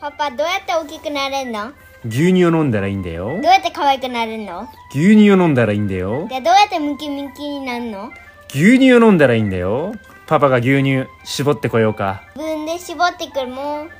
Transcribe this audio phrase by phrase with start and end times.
[0.00, 1.72] パパどうやって大きくなれるの？
[2.04, 3.44] 牛乳を飲んだらいいんだよどう。
[3.44, 4.68] やって可愛くなるの？
[4.90, 6.28] 牛乳を飲んだらいいんだよ。
[6.28, 8.10] でどうやってムキムキになるの？
[8.50, 9.94] 牛乳を飲んだらいいんだよ。
[10.26, 12.22] パパが牛乳絞ってこようか。
[12.36, 13.90] 自分で絞ってくるもん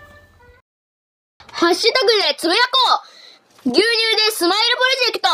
[1.52, 3.02] ハッシュタグでつぶやこ
[3.64, 5.28] う牛乳でスマイルプロジェクト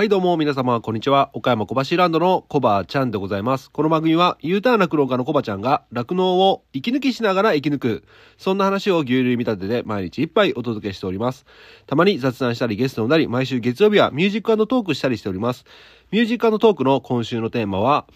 [0.00, 1.28] はいどうも皆様こんにちは。
[1.34, 3.70] 岡山小橋ランドのコバちゃんでございます。
[3.70, 8.04] この番組は U ターン落農家のコバちゃんが酪農を息抜きしながら生き抜く
[8.38, 11.44] そんな話を牛乳見立てで毎日いっぱいお届けしております。
[11.86, 15.66] たまに雑談したりゲストになり毎週月曜日はミュージックトークしたりしております。
[16.10, 18.06] ミュージックトークの今週のテーマは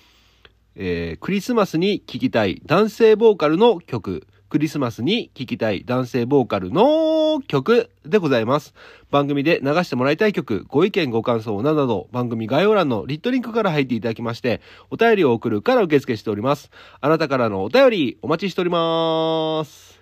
[0.77, 4.27] えークリスマスに聴きたい男性ボーカルの曲。
[4.55, 8.73] クリスマスに聴きたい男性ボーカルの曲でございます。
[9.11, 14.61] 番組で流してもらいたい曲、ご意見ご感想などなど、番組概要欄の lit.link から入っていただきまして、
[14.93, 16.71] お便りを送るから受付しております。
[17.01, 20.01] あなたからのお便りお待ちしております。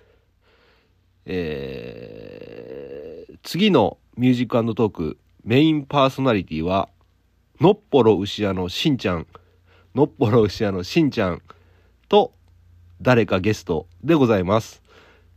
[1.25, 6.89] えー、次のミュージックトークメインパーソナリティは、
[7.59, 9.25] のっぽろ牛屋のしんちゃん。
[9.95, 11.41] のっぽろ牛屋のしんちゃん
[12.07, 12.33] と
[13.03, 14.81] 誰かゲストでございます。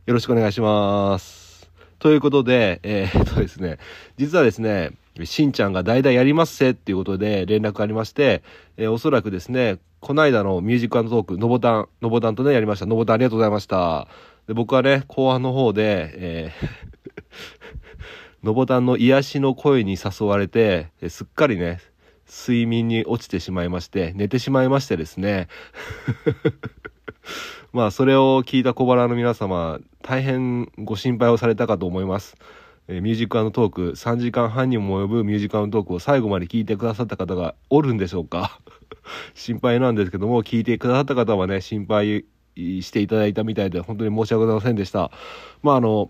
[0.05, 1.69] よろしくお願いします。
[1.99, 3.77] ということで、えーっとですね、
[4.15, 4.93] 実はですね、
[5.25, 8.41] しんちゃんが代々やりますせっていうことで連絡ありまして、
[8.77, 12.85] えーおそらくですね、この間のミュージックトーク、のぼたん、のぼたんとね、やりました。
[12.85, 14.07] のぼたんありがとうございました。
[14.47, 16.69] で僕はね、後半の方で、えー
[18.47, 21.81] のぼたんの癒しの声に誘われて、すっかりね、
[22.29, 25.49] 睡眠に落ちてしまいまして、寝てしまいましてですね。
[27.73, 32.35] まあ、それを聞いた小腹の皆様、大変ご心配をされたかと思います。
[32.87, 38.61] えーミュージックトーク、3時間半にも及ぶミュージックトークを最後まで聞いてくださった方がおるんでしょうか？
[39.35, 45.11] 心配なんですけども、聞いてくださった方はね、心配していただいたみたいで、本当に申し訳ございませんでした。
[45.61, 46.09] まあ、あの、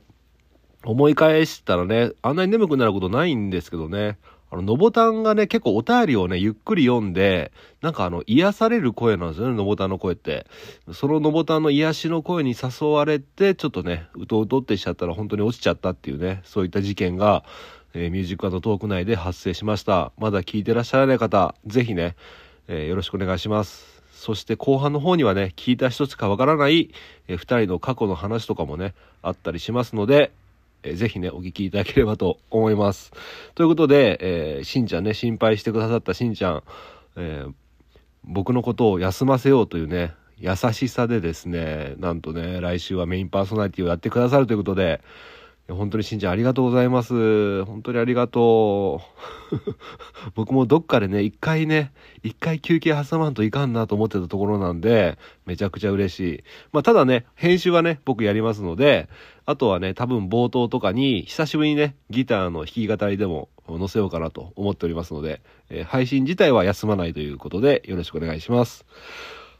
[0.86, 4.20] 思い返したらね、あんなに眠くなることないんですけどね、
[4.50, 10.46] あの、のぼたんがね、結構お便りをね、ゆっくり読んで、なんかあの、癒される声なんですよね、のぼたんの声って。
[10.94, 17.44] そののぼたんの癒しの声に誘われて、ちょっとね、うとうとってしちゃったら本当に落ちちゃったっていうね、そういった事件が、
[17.94, 20.12] えーミュージックアートトーク内で発生しました。
[20.18, 22.16] まだ聞いてらっしゃらない方、ぜひね、
[22.68, 24.02] えーよろしくお願いします。
[24.14, 26.92] そして後半の方にはね、聞いた一つかわからない、
[27.28, 30.32] えー二人の過去の話とかもね、あったりしますので、
[30.88, 33.12] えーぜひね、お聞きいただければと思います。
[33.56, 36.64] ということで、えーしんちゃんね、心配してくださったしんちゃん、
[37.16, 37.54] えー
[38.30, 45.02] 僕のことを休ませようというね、優しさでですね、なんとね、来週はメインパーソナリティをやってくださるということで、
[45.70, 47.66] 本当にしんちゃんありがとうございます。
[47.66, 49.02] 本当にありがと
[49.52, 49.74] う。
[50.36, 51.92] 僕もどっかでね、一回ね、
[52.24, 56.44] 一回休憩挟まんといかんなと思ってたところなんで、めちゃくちゃ嬉しい。
[56.72, 59.10] まあ、ただね、編集はね、僕やりますので、
[59.46, 68.86] あとはね、多分冒頭とかに、久しぶりにね、ギターの弾き語りでも載せようかなと思っておりますので、えー配信自体は休まないということで、よろしくお願いします。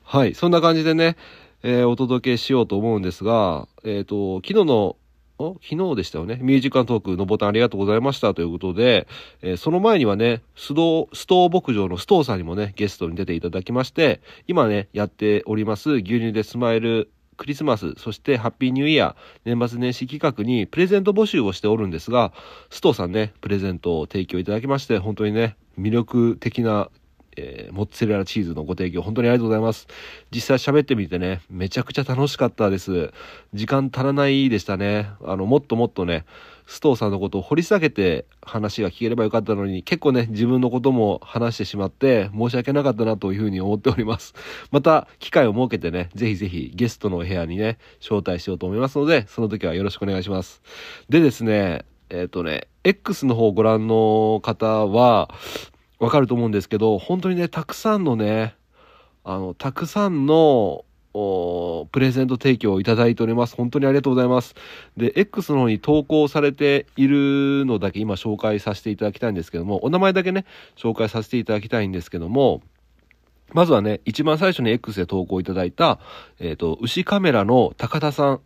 [0.04, 1.18] はい、そんな感じでね、
[1.64, 4.96] えーお届けしようと思うんですが、えっ、と、昨日の、
[5.40, 6.40] お昨日でしたよね。
[6.42, 9.08] ミュージカルトークのボタンありがとうございましたということで、
[9.42, 22.34] えーその前にはね、ストストー牧場のストーさんにもね、ゲストに出ていただきまして、今ね、やっております、牛乳でスマイルクリスマス、そしてハッピーニューイヤー、年末年始企画にプレゼント募集をしておるんですが、
[22.70, 26.90] ストーさんね、プレゼントを提供いただきまして、本当にね、魅力的な
[27.38, 29.88] えーモッツァレラチーズのご提供本当にありがとうございます。
[30.32, 33.12] 実際喋ってみてね、めちゃくちゃ楽しかったです。
[33.54, 35.10] 時間足らないでしたね。
[35.24, 36.26] あの、もっともっとね、
[36.66, 44.34] ストーさんのことを掘り下げて話が聞ければよかったのに、結構ね、自分のことも話してしまって、申し訳なかったなというふうに思っております。
[44.72, 50.62] また、機会を設けてね、ぜひぜひゲストのお部屋にね、招待しようと思いますので、その時はよろしくお願いします。
[51.10, 55.30] でですね、えっ、とね、X の方をご覧の方は、
[56.00, 58.56] わかると思うんですけど、本当にね、たくさんのね、
[59.24, 60.86] あの、たくさんの、
[61.20, 63.56] おプレゼント提供をいただいております。
[63.56, 64.54] 本当にありがとうございます。
[64.98, 70.46] で、X の方に投稿されているのだけ今紹介させていただきたいんですけども、お名前だけね、
[70.76, 72.62] 紹介させていただきたいんですけども、
[73.52, 76.00] まずはね、一番最初に X で投稿いただいた、
[76.40, 78.42] えっ、と、牛カメラの高田さん。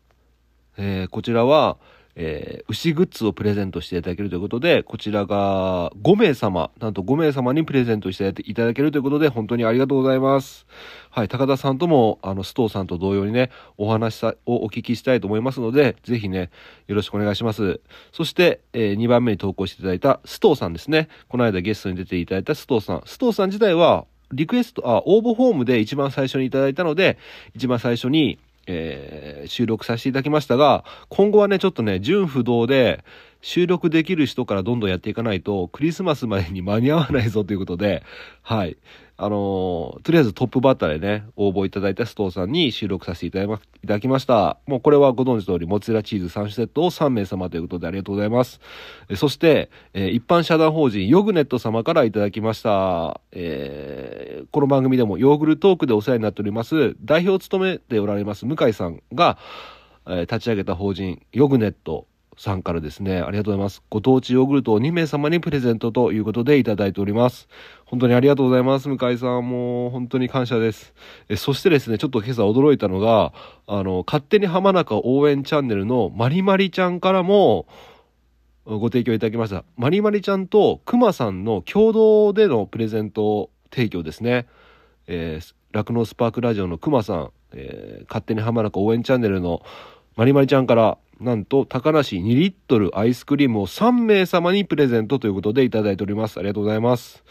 [0.77, 1.77] えーこちらは、
[2.16, 10.66] えー牛グッズをプレゼントしていただけるということで、こちらが5名様、なんと5名様にプレゼントしていただけるということで、本当にありがとうございます。
[11.10, 16.50] はい、高田さんとも、あの、須藤さんと同様にね、お話をお聞きしたいと思いますので、ぜひね、
[16.88, 17.81] よろしくお願いします。
[18.12, 21.10] そして、え2番目に投稿していただいた須藤さんですね。
[21.28, 23.00] この間ゲストに出ていただいた須藤さん。
[23.00, 27.18] 須藤さん自体は、リクエスト、あ、応募フォームで一番最初にいただいたので、
[27.54, 33.04] 一番最初に、えー収録させていただきましたが、今後はね、ちょっとね、純不動で、
[33.41, 38.03] 収録できる人からどんどんやっていかないと、クリスマスまでに間に合わないぞということで、
[38.41, 38.77] はい。
[39.17, 44.57] あのーとりあえずトップバッターでね、応募いただいたストーさんに収録させていただきまいただきました。
[44.65, 48.59] もうこれはご存知通り、モッツラチーズ3種セットを3名様ということでありがとうございます。
[49.09, 53.21] えそして、えー一般社団法人ヨグネット様からいただきました。
[53.31, 59.38] えーこの番組でもヨーグルトークでお世話になっております、代表を務めておられます向井さんが、
[60.07, 62.07] え立ち上げた法人ヨグネット
[62.38, 63.83] さんからですね、ありがとうございます。
[63.89, 67.48] ご当地ヨーグルトを2名様にプレゼントということでいただいております。
[67.86, 68.88] 本当にありがとうございます。
[68.88, 70.94] 向井さん、も本当に感謝です。
[71.30, 73.33] えそしてですね、ちょっと今朝驚いたのが、
[73.68, 77.68] あの、勝手に浜中応援チャンネルのまりまりちゃんからも、
[78.66, 79.63] ご提供いただきました。
[79.75, 84.48] まりまりちゃんとくまさんの共同でのプレゼント提供ですね。
[85.07, 89.62] えー、酪農スパークラジオのくまさん、えー勝手に浜中応援チャンネルの
[90.16, 96.39] まりまりちゃんから、なんと、高梨2リットルアイスクリームを3名様にプレゼントということでいただいております。
[96.39, 97.23] ありがとうございます。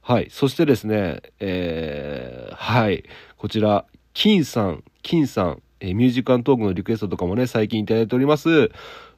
[0.00, 0.28] はい。
[0.30, 3.02] そしてですね、えー、はい。
[3.36, 3.84] こちら、
[4.14, 8.70] 金さん、金さん、えーミュージックトークのリクエストとかもね、最近いただいております。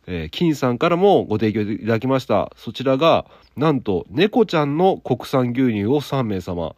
[0.07, 2.51] えー金さんからもご提供いただきました。
[2.57, 3.27] そちらが、
[3.59, 6.75] なんと、猫ちゃんの国産牛乳を3名様。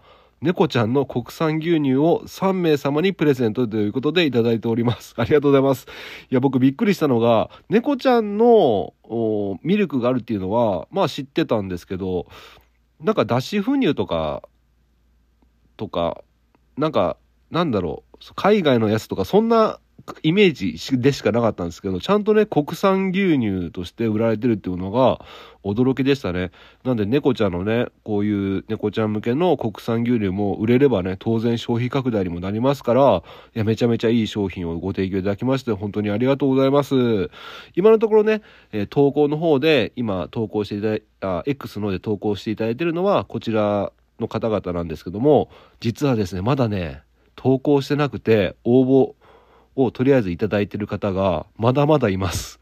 [0.46, 5.12] 猫ちゃんの国産牛乳を3名様にプレゼントということでいただいております。
[5.19, 5.88] ありがとうございます。
[6.31, 8.94] いや、僕びっくりしたのが、猫ちゃんの
[9.64, 12.28] ミルクがあるっていうのは、まあ知ってたんですけど、
[13.00, 14.44] なんか脱脂粉乳とか、
[15.76, 16.22] とか、
[16.78, 17.16] なんか、
[17.50, 19.81] なんだろう、海外のやつとか、そんな
[20.22, 25.25] イメージでしかなかったんですけど、ちゃんとね、国産牛乳として売られてるっていうのが
[25.66, 26.50] 驚きでしたね。
[26.84, 33.22] なんで猫ちゃんのね、こういう猫ちゃん向けの国産牛乳も売れればね、当然消費拡大にもなりますから、
[33.54, 36.94] いや、めちゃめちゃいい商品をご提供いただきまして、本当にありがとうございます。
[37.74, 38.42] 今のところね、
[38.72, 47.02] え投稿の方で、今投稿していただいあ、X の方で投稿していただいてるのは、こちらの方々なんですけども、実はですね、まだね、
[47.34, 49.14] 投稿してなくて、応募
[49.76, 52.60] をとりあえずいただいてる方が、まだまだいます。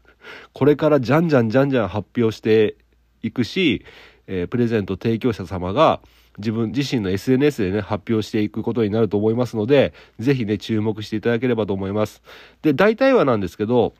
[0.53, 2.75] これからじゃんじゃんじゃんじゃん発表して
[3.25, 3.85] いくし、
[4.27, 5.99] えープレゼント提供者様が
[6.37, 12.21] 自分自身の SNS でね、発表していくことになると思いますので、ぜひね、注目していただければと思います。
[12.61, 13.93] で、大体はなんですけど、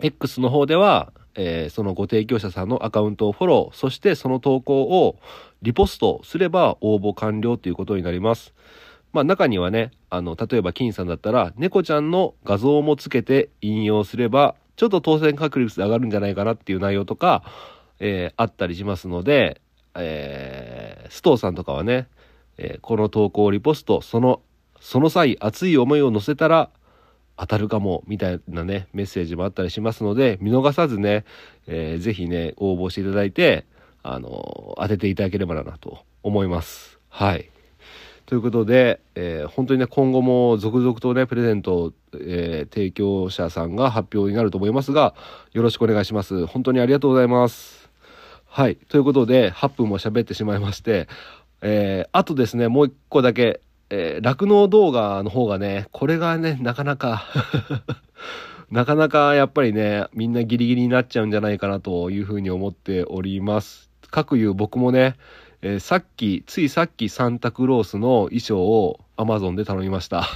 [0.00, 5.18] X の方では、えーそのご提供者さんのアカウントをフォロー、そしてその投稿を
[5.62, 8.54] リポストすれば応募完了ということになります。
[9.12, 17.42] まあ中にはね、あの、例えば金さんだったら、猫ちゃんの画像もつけて引用すれば、ちょっと当選確率上がるんじゃないかなっていう内容とか、
[18.00, 19.60] えーあったりしますので、
[19.94, 22.08] えーストーさんとかはね、
[22.58, 24.40] えーこの投稿をリポスト、その、
[24.80, 26.70] その際、熱い思いを乗せたら、
[27.38, 31.24] 当たるかも、みたいなね、メッセージもあったりしますので、見逃さずね、
[31.66, 33.66] えーぜひね、応募していただいて、
[34.02, 36.98] あの当てていただければなと思います。
[37.08, 37.50] はい。
[38.24, 45.14] ということで、えー本当にね、今後も続々とね、プレゼントを、えー提供者さんが発表になると思いますが、
[45.52, 46.46] よろしくお願いします。
[46.46, 47.85] 本当にありがとうございます。
[48.56, 48.76] はい。
[48.88, 51.08] ということで、8分も喋ってしまいまして、
[51.60, 53.60] えーあとですね、もう一個だけ、
[53.90, 57.22] えー酪農動画の方がね、これがね、なかなか、
[58.72, 63.90] なかなかやっぱりね、みんなギリギリになっちゃうんじゃないかなというふうに思っております。
[64.10, 65.16] 各いう僕もね、
[65.60, 70.26] えーさっき、ついさっきサンタクロースの衣装を Amazon で頼みました。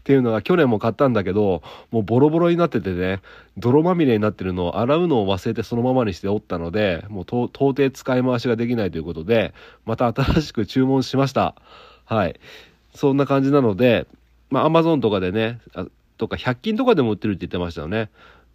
[0.00, 3.20] っていうのが去年も買ったんだけど、もうボロボロになっててね、
[3.56, 11.54] 泥まみれになってるのを洗うのを忘れてそのままにしておったので、もう到底使い回しができないということで、また新しく注文しました。
[12.04, 12.38] はい。
[12.94, 14.06] そんな感じなので、
[14.50, 15.60] まあ Amazon とかでね、
[16.18, 18.10] とか100均とかでも売ってるって言ってましたよね。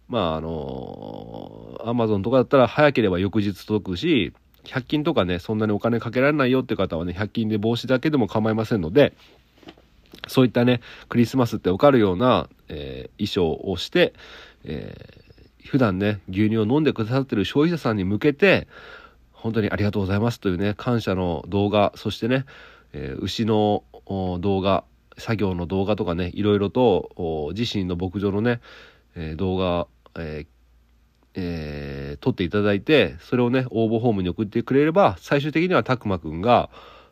[0.08, 4.32] まああの Amazon とかだったら早ければ翌日届くし、
[4.64, 9.14] 100均とかね、そんなにお金かけられないよって方はね、100均で帽子だけでも構いませんので、
[10.28, 14.14] そういったね、クリスマスってわかるような、えー衣装をして、
[14.64, 15.28] えー
[15.68, 18.68] 普段ね、牛乳を飲んでくださってる消費者さんに向けて、
[19.32, 22.46] 本当にありがとうございますというね、感謝の動画、そしてね、
[22.92, 23.84] えー牛の
[24.40, 24.84] 動画、
[25.18, 28.60] 作業の動画とかね、いろいろと自身の牧場のね、
[29.14, 29.86] えー動画、
[30.18, 30.46] えー
[31.34, 36.70] えー撮っていただいて、それをね、応募フォームに送ってくれれば、最終的にはたくまくんが、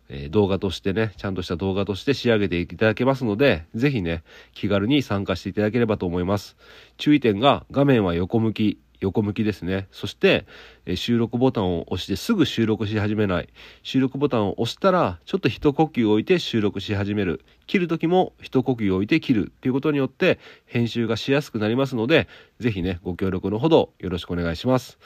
[0.09, 4.23] え動画としてね、ちゃんとした動画として仕上げていただけますので、ぜひね、
[4.55, 6.57] 気軽に参加していただければと思います。
[6.97, 9.89] 注意点が、画面は横向き、横向きですね。
[9.91, 10.47] そして、
[10.87, 13.49] え収録ボタンを押してすぐ収録し始めない。
[13.83, 17.45] 収録ボタンを押したら、ちょっと一呼吸置いて収録し始める。
[17.67, 24.99] 切る時も一呼吸置いて切るっていうことによって、編集がしやすくなりますので、ぜひね、ご協力のほどよろしくお願いします。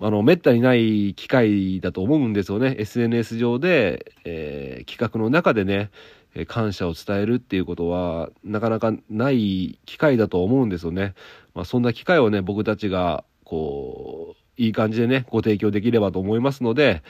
[0.00, 2.74] あの、めったにない機会だと思うんですよね。
[2.78, 5.90] SNS 上で、えー企画の中でね、
[6.34, 11.14] え感謝を伝えるっていうことは、なかなかない機会だと思うんですよね。
[11.54, 17.02] まあ、そんな機会をね、僕たちが、こう、いい感じでね、ご提供できればと思いますので、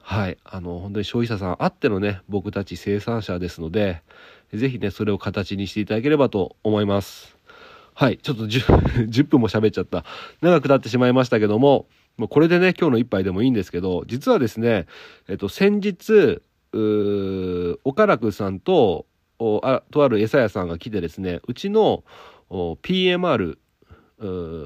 [0.00, 0.38] はい。
[0.44, 4.02] あの、本当に消費者さんあってのね、僕たち生産者ですので、
[4.52, 7.36] ぜひね、それを形にしていただければと思います。
[7.94, 8.18] はい。
[8.18, 10.04] ちょっと 10, 10 分も喋っちゃった。
[10.40, 11.86] 長くなってしまいましたけども、
[12.18, 14.86] もうこれでね、今日の一杯でもいいんですけど、実はですね、
[15.28, 19.06] えっと、先日、う岡楽さんと、
[19.62, 22.04] あとある餌屋さんが来てですね、うちの
[22.50, 23.56] PMR、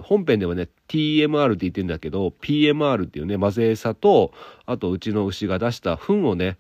[0.03, 4.33] 本編ではね TMR って言ってるんだけど PMR っていうね混ぜ餌と
[4.65, 6.57] あとうちの牛が出した糞をね、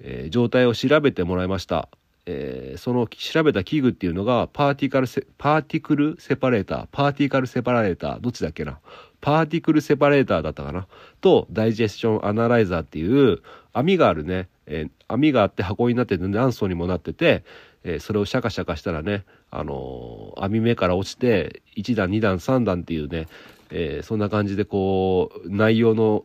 [0.00, 1.90] えー状態を調べてもらいました、
[2.24, 6.86] えーその調べた器具っていうのがパーティカルセパーティクルセパレーター。
[6.90, 8.20] パーティカルセパレーター。
[8.20, 8.78] どっちだっけな？
[9.20, 10.86] パーティクルセパレーターだったかな？
[11.20, 13.40] とダイジェスションアナライザーっていう
[13.72, 17.42] 網があるね、えー網があって箱になってて何層にもなってて、
[17.82, 23.26] えーそれをシャカシャカしたらね、あのー網目から落ちて1段2段3段っていうね、
[23.70, 26.24] えーそんな感じでこう内容の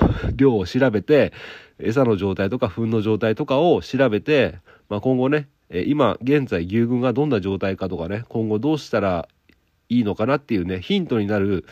[0.36, 1.32] 量を調べて
[1.78, 9.28] 餌の状態とか糞の状態とかを調べて、まあ、今後ね、え今現在牛群がどんな状態かとかね今後どうしたら
[9.88, 11.64] いいのかなっていうねヒントになる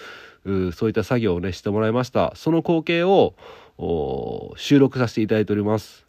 [0.73, 2.33] そういった作業をねしてもらいました。
[2.37, 3.35] その光景を
[4.57, 6.07] 収録させていただいております。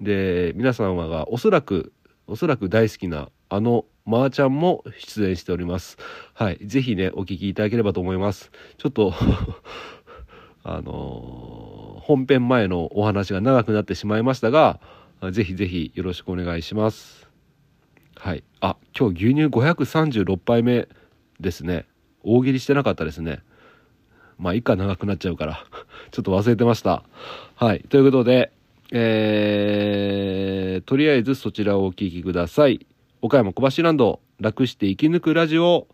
[0.00, 1.92] で皆様がおそらく
[2.26, 5.98] おそらく大好きなあのまーちゃんも出演しております。
[6.34, 8.50] はいぜひねお聞きいただければと思います。
[8.78, 9.12] ちょっと
[10.64, 14.80] あのー本編前のお話が長くなってしまいましたが
[15.30, 17.28] ぜひぜひよろしくお願いします。
[18.16, 20.88] はいあ今日牛乳536杯目
[21.38, 21.86] ですね。
[22.24, 23.42] 大喜利してなかったですね。
[24.42, 25.64] まあ、いいか長くなっちゃうから、
[26.10, 27.04] ちょっと忘れてました。
[27.54, 27.80] はい。
[27.88, 28.50] ということで、
[28.90, 32.84] えー、とりあえずそちらをお聞きください。
[33.20, 35.86] 岡山小橋ランド、楽して生き抜くラジオ、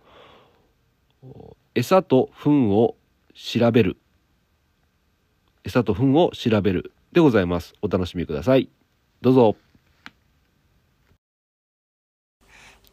[1.75, 2.97] 餌と糞を
[3.35, 3.99] 調べる。
[5.63, 6.93] 餌と糞を調べる。
[7.13, 7.75] でございます。
[7.83, 8.71] お楽しみください。
[9.21, 9.57] どうぞ。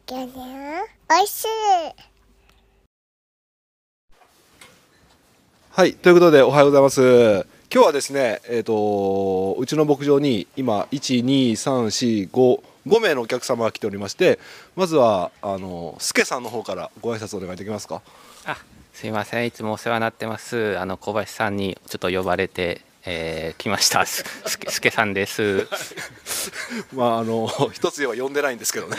[0.08, 2.15] おいしい
[5.76, 5.92] はい。
[5.92, 7.46] ということで、おはようございます。
[7.70, 14.38] 今日はですね、えっ、と、うちの牧場に今、1、2、3、4、5、5名のお客様が来ておりまして、
[14.74, 18.00] まずは、あの、スケさんの方からご挨拶お願いできますか？
[18.46, 18.56] あ
[18.94, 25.66] すいませんいつもお世話になってますあの小林さんにちょっと呼ばれて、えー来ましたすすけすけさんです
[26.92, 28.96] まあ、あの、一つでは呼んでないんですけどね。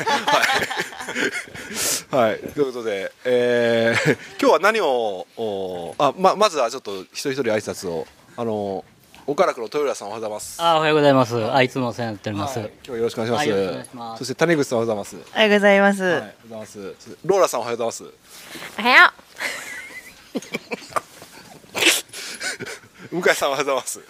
[2.12, 2.30] はい。
[2.30, 2.40] はい。
[2.40, 8.84] ということで、えー今日は何を、おあ、ま、まずはちょっと一人一人挨拶を、あの、
[9.26, 10.56] 岡楽の豊浦さんおはようございます。
[10.62, 11.52] あおはようございます。
[11.52, 12.60] あいつもお世話になっております。
[12.60, 13.40] はい今日はよろしくお願いします。
[13.40, 15.30] はいよろしくお願いしますそして谷口さんおはようございます。
[15.34, 16.04] おはようございます。
[16.04, 16.78] はい、おはようございます。
[17.26, 18.14] ローラさんおはようございます。
[18.80, 19.12] おはよ
[23.12, 24.02] 向井さんおはようございます。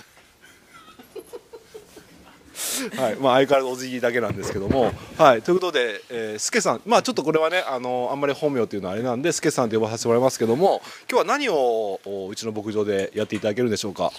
[2.95, 14.11] はい、まあ相変わらずお辞儀だけなんですけども、はい、ということで、えー、スケさん、まあちょっとこれはね、あのあんまり本名っていうのはあれなんで、スケさんと呼ばさせてもらいますけども、今日は何をおうちの牧場でやっていただけるんでしょうか？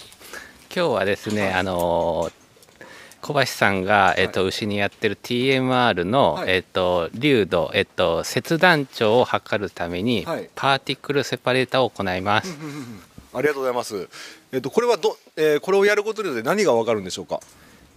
[0.75, 2.33] 今日はですねあのー
[3.21, 6.51] 小林さんが、えっと牛にやってる TMR の、はい。
[6.51, 10.49] えっと流度、えっと切断長を測るために、はい。
[10.55, 12.57] パーティクルセパレーターを行います、
[13.35, 14.09] ありがとうございます。
[14.53, 17.41] えっとこれはど、えーこれをやることによって何がわかるんでしょうか？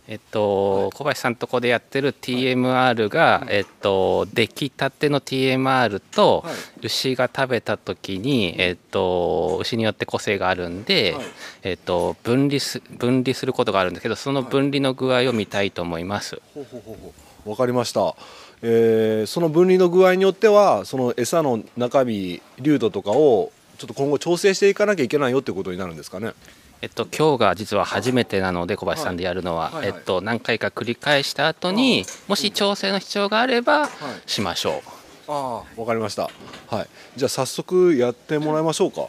[0.08, 6.56] えっと、小林さんとこでやってる TMR が、えっと、出来たての TMR と、はい。
[6.82, 11.26] 牛が食べた時に、えっと、牛によって個性があるんで、はい。
[11.64, 16.42] えっと、分離す分離することがあるんですけどその分離の具合を見たいと思います。
[16.56, 17.14] ほうほうほうほ
[17.46, 17.50] う。
[17.52, 18.16] わかりました。
[18.64, 26.34] えーその分離の具合によってはその餌の中身流度とかをちょっと今後調整していかなきゃいけないよってことになるんですかね。
[26.82, 33.90] えっと、今日が実は初めてなので小林さんでやるのは、はいはいはいえっと、何回か繰り返した後にもし調整の必要があれば
[34.28, 34.84] しましょ
[35.28, 35.32] う。
[35.32, 36.30] ああ、わかりました。
[36.70, 36.88] はい。
[37.16, 39.08] じゃあ早速やってもらいましょうか。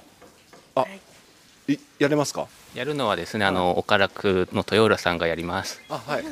[0.75, 0.87] あ、
[1.69, 2.49] いやれますか？
[2.75, 5.83] やるのはですねあの岡楽の豊浦さんがやります。
[5.91, 6.25] あ、はい。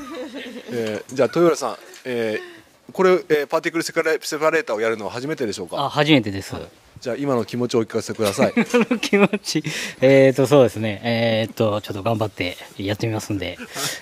[0.73, 2.61] えーじゃあ豊浦さん、えー
[2.93, 5.79] これ、えーパーティクルセパレセパレーターをやるのは初めてでしょうか？
[5.79, 6.57] あ初めてです。
[7.01, 8.53] じゃあ今の気持ちをお聞かせください。
[9.01, 9.65] 気持ち、
[10.03, 11.01] えーと、そうですね。
[11.03, 13.57] えーと、ちょっと頑張ってやってみますんで、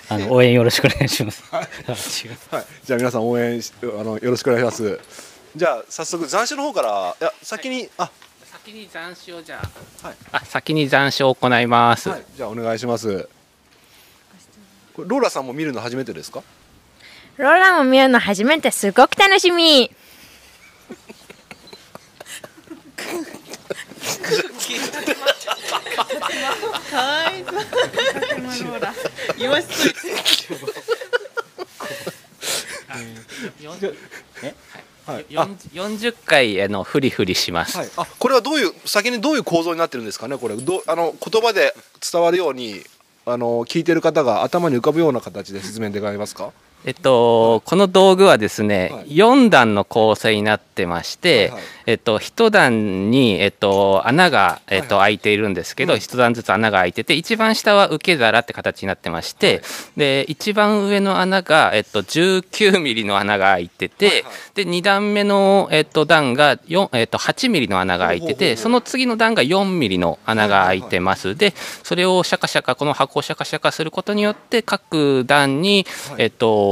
[0.08, 1.44] あの、応援よろしくお願いします。
[2.26, 2.36] 違う。
[2.50, 4.98] はい、じゃあ皆さん応援しあのよろしくお願いします。
[5.54, 8.10] じゃあ早速残暑の方からいや先に、あ。
[8.50, 9.62] 先に残暑をじゃ
[10.02, 10.16] あ,、はい。
[10.32, 13.28] あ先に残暑を行います、はい、じゃあお願いします。
[14.94, 16.42] これローラさんも見るの初めてですか？
[17.36, 19.90] ローラも見るの初めてすごく楽しみ
[35.06, 40.36] はい、40回あのフリフリします、はい、あこれはどういう先にどういう構造になってるんですかね？
[40.36, 40.56] これ。
[40.56, 41.74] どあの言葉で
[42.12, 42.82] 伝わるように
[43.24, 46.52] あの聞いてる方が頭に浮かぶような形で説明願えますか？
[46.84, 49.08] えっと、この道具はですね、はい。
[49.08, 51.62] 4段の構成になってまして、はいはい。
[51.86, 55.98] えっと、1段に、えっと、穴が、えっとは開いているんですけど、うん。
[55.98, 59.62] 1段ずつ穴が開いてて一番下は受け皿って形になってまして、
[59.96, 64.32] で一番上の穴が、えっと、19ミリの穴が開いてて、はいはい。
[64.54, 76.22] で2段目の、えっと、段が、4えっと、8ミリの穴が開いててその次の段が4ミリの穴が開いてます、でそれをシャカシャカこの箱をシャカシャカすることによって各段に、はい。
[76.22, 76.67] えっと、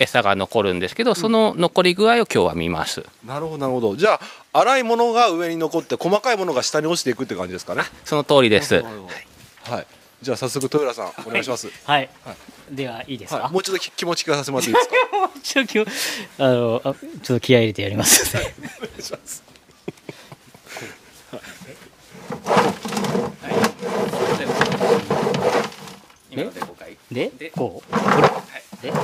[0.00, 3.04] 餌が残るんですけどその残り具合を今日は見ます。
[3.24, 3.96] なるほどなるほど。
[3.96, 4.20] じゃ
[4.52, 7.82] あ粗いものが上に残って細かいものが下に落ちていくって感じですかね？
[8.04, 8.82] その通りです。
[8.82, 9.86] はい。
[10.22, 12.08] じゃあ早速豊浦さんお願いします、はい。
[12.24, 12.34] は。
[12.70, 14.94] では、いいですか、はい、もう一度き気持ち聞かせてもらっていいですか？
[15.42, 15.86] ちょっと気を
[16.38, 18.34] あの、あちょっと気合い入れてやります。
[18.34, 18.54] ね。
[26.30, 26.75] 今ので5回で
[27.16, 27.92] で、こう。
[27.92, 27.98] こ
[28.82, 28.90] れ。
[28.90, 28.96] で。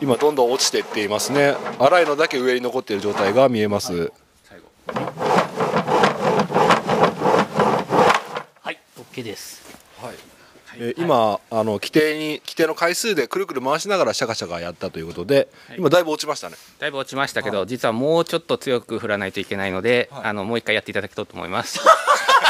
[0.00, 4.27] 今どんどん落ちていっていますね粗いのだけ上に残っている状態が見えます、最後
[8.62, 8.78] はい。
[9.12, 9.62] OK です。
[10.00, 10.14] はい
[10.80, 21.80] えー今あの規定に規定の回数でくるくる回しながらシャカシャカやったということで、今だいぶ落ちましたねだいぶ落ちましたけど、実はもうちょっと強く振らないといけないので、はいあのもう一回やっていただきたいと思います。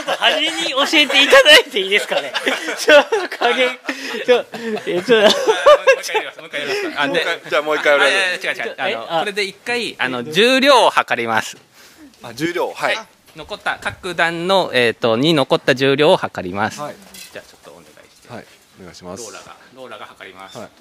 [0.00, 2.32] ょっと初めに教えていただいていいですかね？
[2.78, 3.78] ちょっと加減、
[4.24, 4.44] ちょ、
[4.86, 5.30] え、ちょ、もう一
[6.12, 6.38] 回やります。
[6.40, 7.00] もう一回やります。
[7.00, 11.56] あでじゃあもう一回やいや違う違うあのこれで一回あの重量を測ります。
[12.20, 12.98] ますあ重量はい
[13.36, 16.80] 残った各段のえっ、とに残った重量を測ります。
[16.80, 16.94] はい
[17.32, 18.32] じゃあちょっとお願いして。
[18.32, 18.44] はい
[18.80, 20.58] お願いしますローラがローラが測ります。
[20.58, 20.68] はい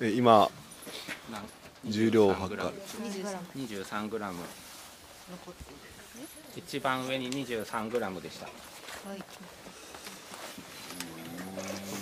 [0.00, 0.48] え今
[1.84, 2.62] 重量を測る
[3.56, 4.38] 23グラム。
[6.56, 8.46] 一番上に23グラムでした。
[8.46, 9.18] はい。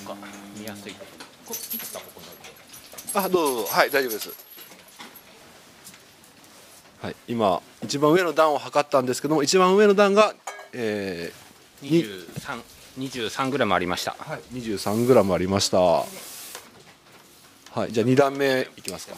[0.05, 0.27] そっか
[0.59, 0.93] 見やすい。
[0.93, 2.57] こいつだここだけ。
[3.19, 4.31] あどうぞどうぞはい大丈夫です
[7.01, 10.35] はい今一番上の段を測ったんですけども一番上の段が、
[10.73, 11.33] え
[11.81, 12.61] に23
[12.99, 14.13] 23グラムありました。
[14.13, 15.79] ーはい、23グラムありました
[17.77, 19.15] はいじゃあ2段目いきますか。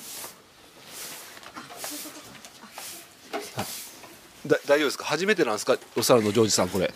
[3.55, 4.49] はい。
[4.49, 5.05] だ大丈夫ですか？
[5.05, 5.77] 初めてなんですか？
[5.97, 6.93] お猿のジョージさんこれ。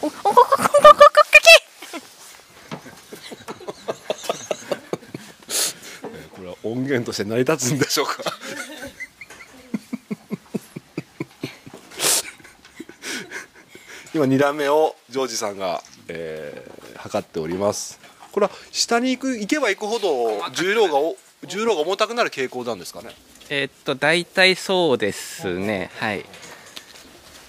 [0.00, 0.78] おおここここここ
[6.04, 8.22] えーこれは音源として成り立つんでしょうか
[14.14, 18.00] 今2段目をジョージさんが、えー測っております
[18.38, 21.16] これは下に行く行けば行くほど重量がお
[21.48, 23.10] 重量が重たくなる傾向なんですかね？
[23.50, 25.90] えーっと大体そうですね。
[25.96, 26.24] はい。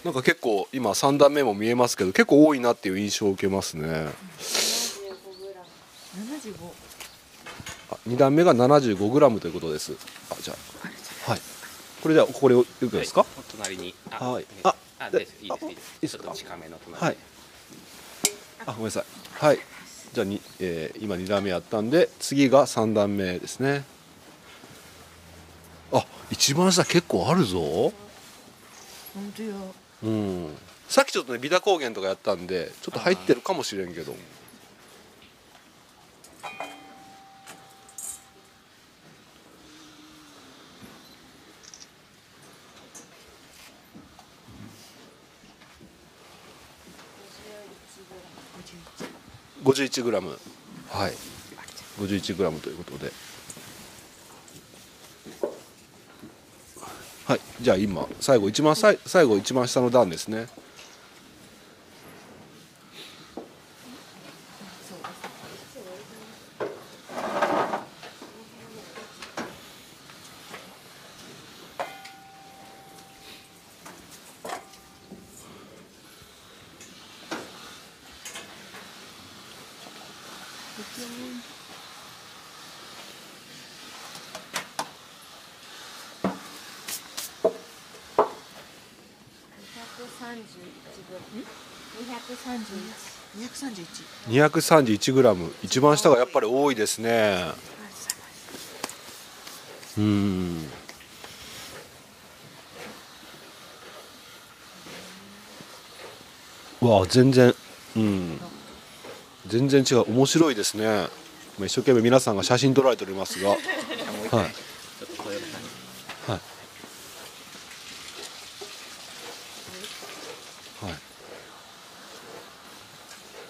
[0.04, 4.08] なんか結構今3段目も見えますけど結構多いなっていう印象を受けますね
[7.92, 9.92] あ2段目が 75g ということです
[10.32, 10.56] あじゃ
[11.28, 11.42] あはい
[12.02, 13.94] これじゃあこれをいくですか、お隣に。
[14.10, 15.94] はいあ、ああ、ですいいですいいです。
[15.96, 16.24] いいですか？
[16.24, 17.06] ちょっと近めの隣。
[17.06, 17.18] はい。
[18.66, 19.04] あ、ごめんなさい。
[19.34, 19.60] はい。
[20.14, 20.28] じゃあ、
[20.60, 23.84] えー、今2段目やったんで次が3段目ですね。
[25.92, 27.60] あ一番下結構あるぞ。
[27.60, 27.94] 本
[29.36, 29.50] 当や
[30.04, 30.58] うん。
[30.88, 34.16] さっきちょっとねビタ高原とかやったんでちょっと入ってるかもしれんけど。
[49.64, 50.22] 51g
[50.90, 51.14] はい。
[52.00, 53.12] 51g ということで。
[57.26, 57.40] はい。
[57.62, 60.48] じゃあ今最後一番最後一番下の段ですね。
[94.30, 95.52] 231グラム。
[95.64, 97.52] 一番下がやっぱり多いですね。
[99.98, 100.66] うん。
[106.82, 107.54] うわ全然
[107.96, 108.40] うん。
[109.48, 110.12] 全然違う。
[110.12, 111.08] 面白いですね。
[111.58, 113.50] 一生懸命皆さんが写真撮られておりますが。
[113.50, 113.60] はい。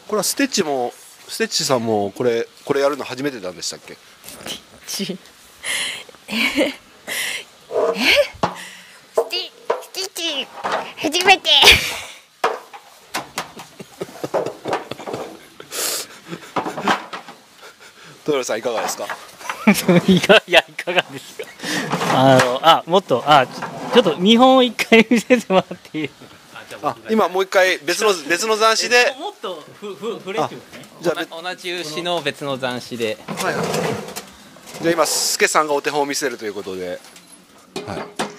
[0.10, 0.92] これはステッチも
[1.28, 3.96] ステッチさんもこれこれやるの初めてなんでしたっけ？
[4.88, 5.18] ちスティ
[9.14, 10.48] スティッチ？
[10.98, 11.50] 初めて。
[18.26, 19.06] 豊原さんいかがですか？
[20.08, 21.46] い かいやいかがですか？
[22.14, 23.54] あのあもっとあちょ
[23.94, 26.10] ちょっと見本を一回見せてもらっていい？
[26.84, 29.14] あ今もう一回別の別の斬新で
[29.80, 30.86] ふふフレッシュですね。
[31.02, 33.18] じゃ同じ牛の別の斬新で。
[33.28, 33.66] はいはい。
[34.82, 37.00] じゃあ今スケさんがお手本を見せるということで。
[37.88, 38.30] はい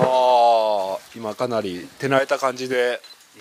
[0.00, 3.00] ああ今かなり手慣れた感じで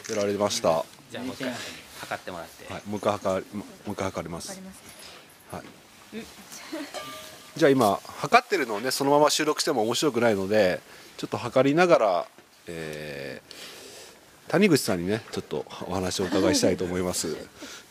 [0.10, 0.70] やられました。
[0.70, 1.54] はじゃあもう一回
[2.00, 4.62] 測ってもらって、いもう一回測りもう一回測ります。
[5.52, 5.63] はい。
[7.56, 10.80] じゃあ今測ってるのをねそのまま収録しても面白くないので
[11.17, 12.26] ちょっと測りながら、
[12.67, 13.78] えー
[14.48, 17.36] 谷口さんにねちょっとお話をお伺いしたいと思います。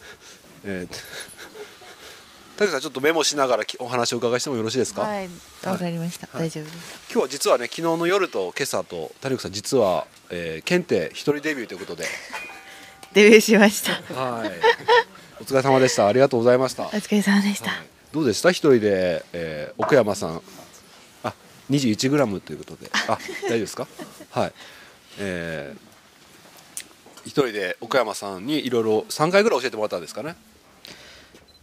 [0.65, 1.36] えー
[2.57, 5.03] 谷口さんちょっとメモしながらきお話をお伺いしてもよろしいですか？
[5.03, 5.29] はい
[5.65, 6.77] わかりました、大丈夫です。
[7.13, 12.05] 今日は実はね昨日の夜と今朝と谷口さん実は、えー、検定一人デビューということで、
[13.13, 13.93] デビューしました。
[14.15, 14.53] はい、
[15.41, 16.07] お疲れ様でした。
[16.07, 16.85] ありがとうございました。
[16.87, 16.91] お。
[16.91, 17.71] 疲れ様でした、
[18.13, 18.51] どうでした？
[18.51, 20.41] 一人で、えー奥山さん。
[21.25, 21.35] あ
[21.71, 22.91] 21グラムということで。
[23.09, 23.19] あ。
[23.43, 23.87] 大丈夫ですか？
[24.31, 24.53] はい。
[25.19, 25.87] えー
[27.27, 30.37] 一人で岡山さんにいろいろ3回ぐらい教えてもらったんですかね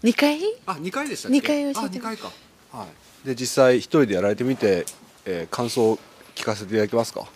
[0.04, 0.39] 二回？
[0.66, 1.36] あ二回でしたっけ？
[1.38, 2.32] 二回教えてあか。
[2.72, 2.86] は
[3.24, 3.28] い。
[3.28, 4.86] で実際一人でやられてみて、
[5.26, 6.00] えー感想を
[6.36, 7.28] 聞かせていただけますか？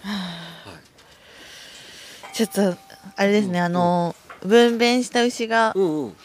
[2.34, 2.78] ちょっと
[3.16, 6.16] あれですね、あの分娩した牛がうんうん。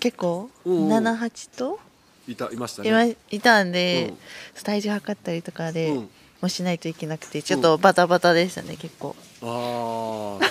[0.00, 0.88] 結構うんうん。
[1.06, 1.78] 78頭？
[2.28, 3.16] いたいましたね。
[3.30, 4.10] いたんで、
[4.56, 4.62] うん。
[4.62, 6.08] 体重測ったりとかで、うん。
[6.40, 9.14] もしないといけなくてちょっとバタバタでしたね結構。
[9.42, 10.46] ああ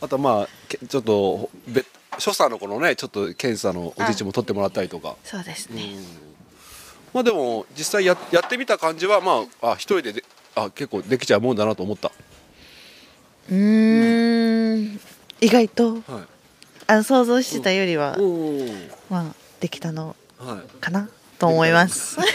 [0.04, 1.84] あとまあけちょっとべ
[2.20, 5.16] 所作のこのねちょっと検査のおじいちゃんも取ってもらったりとか。
[5.24, 5.94] そうですね、
[7.12, 12.12] まあでも実際ややってみた感じはまああ一人でであ結構できちゃうもんだなと思った、
[13.50, 15.00] うーん。
[15.40, 15.94] 意外と。
[15.94, 16.02] はい、
[16.86, 18.66] あの想像してたよりは、お
[19.08, 20.80] まあできたのはい。
[20.80, 22.18] かなと思います。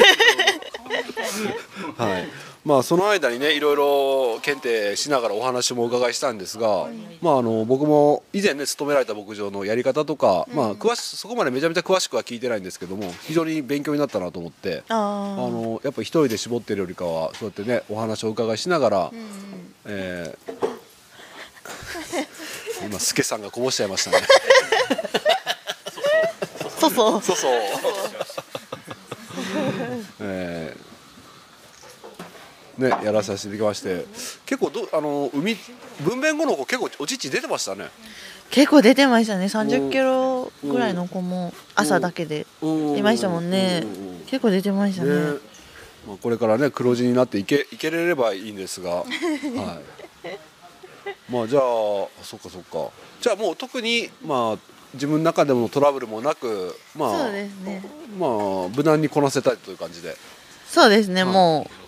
[1.98, 2.28] はい、
[2.66, 6.88] まあその間にねいろいろ検定しながらお話もお伺いしたんですが、
[7.22, 14.84] まああの僕も以前ね勤められた牧場のやり方とか、まあ詳しそこまでめちゃめちゃ詳しくは聞いてないんですけども非常に勉強になったなと思って。
[14.90, 19.12] ああのやっぱ一人で絞ってるよりかはそうやってねお話をお伺いしながら、
[19.86, 20.76] えー
[22.86, 24.18] 今スケさんがこぼしちゃいましたね。
[26.80, 27.36] そう そうそう。
[27.36, 27.52] そう
[30.22, 30.65] えー
[32.78, 34.06] ねやらさせていただきまして
[34.46, 35.56] 結構どあの海
[36.04, 37.90] 分娩後の子結構お乳出てましたね。
[38.52, 39.46] 結構出てましたね。
[39.46, 43.84] 30キロぐらいの子も朝だけでいましたもんね。
[44.28, 45.10] 結構出てましたね。
[45.10, 45.56] ね。
[46.08, 49.10] まあ、これからね黒字になっていけいけれればいいんですが、 はい、
[51.32, 51.62] まあじゃあ
[52.24, 52.92] そっかそっか。
[53.22, 54.58] じゃあもう特にまあ
[54.94, 57.84] 自分の中でもトラブルもなくまあそうですね。
[58.20, 58.30] まあ
[58.70, 60.16] 無難にこなせたいという感じで。
[60.70, 61.24] そうですね。
[61.24, 61.85] もう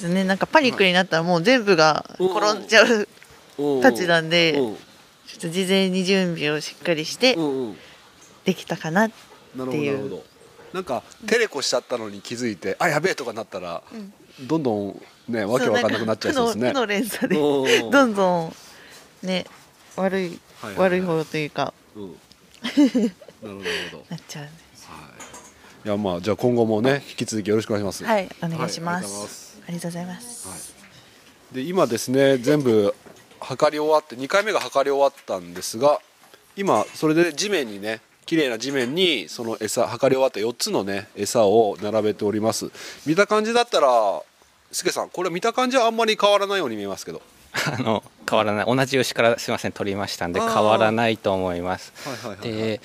[0.00, 0.24] ですね。
[0.24, 3.08] なんかパニックになったらもう全部が転んじゃう
[3.82, 4.72] たちなんでちょ
[5.38, 7.36] っと事前に準備をしっかりして
[8.44, 9.10] できたかなっ
[9.54, 10.22] ていう。
[10.72, 13.82] なんかテレコしちゃったのに気づいてあやべえとかなったら、
[14.42, 16.68] どんどんねわけわかんなくなっちゃいそうですね。
[16.68, 17.90] 負の連鎖でうん。
[17.90, 18.56] どんどん
[19.22, 19.46] ね
[19.96, 20.78] 悪いはいはいはい。
[20.90, 21.72] 悪い方というか。
[21.94, 22.02] うん。
[22.02, 22.20] なる
[23.90, 24.52] ほど なっちゃうんで
[25.86, 25.88] い。
[25.88, 28.04] やまあじゃあ今後もね引き続きよろしくお願いします。
[28.04, 30.48] はいお願いしまはありがとうございます。
[30.48, 30.54] は
[31.52, 31.54] い。
[31.54, 32.94] で今ですね全部
[33.40, 36.00] 測り終わって2回目が測り終わったんですが
[36.56, 42.70] 今それで地面にね綺麗な地面にその餌測り終わった4つのね餌を並べております。
[43.06, 44.22] 見た感じだったら
[44.72, 47.22] すけさんこれ見た感じはあんまり変わらないように見えますけど。
[47.72, 48.66] あの変わらない。
[48.66, 51.92] 同じ牛からすみません取りましたんで変わらないと思います。
[52.08, 52.70] はいはいはいはい。
[52.76, 52.80] で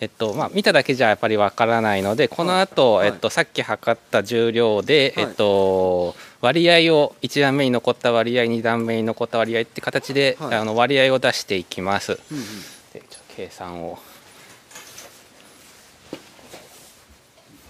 [0.00, 5.24] えっとまあ、見ただけじゃやっぱりわからないのでこの後、えっとさっき測った重量で、はい。
[5.26, 10.54] えっと割合を1段目に残った割合2段目に残った割合って形で、はい。
[10.56, 12.18] あの割合を出していきます。
[12.30, 12.44] うんうん。
[12.92, 13.98] でちょっと計算を。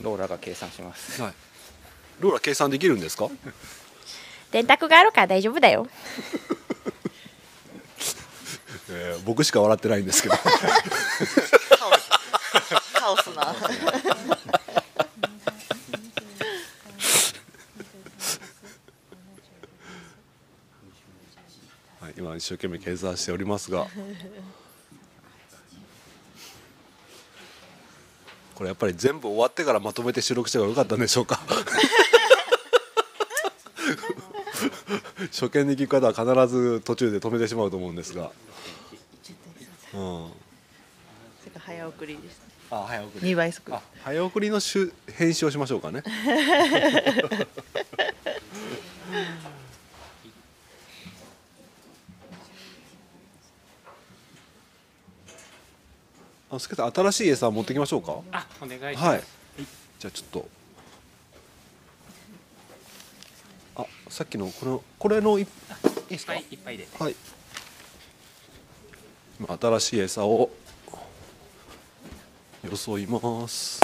[0.02, 1.20] ローラが計算します。
[1.22, 1.32] はい。
[2.20, 3.28] ローラ計算できるんですか？
[4.50, 5.87] 電卓があるから大丈夫だよ。
[8.90, 10.37] えー僕しか笑ってないんですけど。
[10.37, 10.42] カ
[13.12, 13.26] オス。
[13.35, 13.54] な。
[22.00, 23.87] はい、今一生懸命計算しておりますが。
[28.54, 31.40] これやっぱり全部終わってからまとめて収録した方が良かったんでしょうか？
[35.32, 38.30] 初見に聞く方は必ず途中で止めてしまうと思うんですが、うん、
[39.92, 40.30] そ
[41.46, 43.74] れが早送りですあ早送2倍速。
[43.74, 46.02] あ早送りのしゅ編集をしましょうかね。
[56.50, 58.20] あすけさん新しい餌持ってきましょうか？
[58.32, 58.98] あお願いします。
[58.98, 59.22] はい。
[59.98, 60.48] じゃあちょっと
[64.08, 65.48] さっきのこのこれのいいい
[66.10, 66.32] ですか？
[66.32, 66.86] はい、いっぱいで。
[66.98, 67.16] はい。
[69.38, 70.50] 今新しい餌を
[72.64, 73.80] よそいます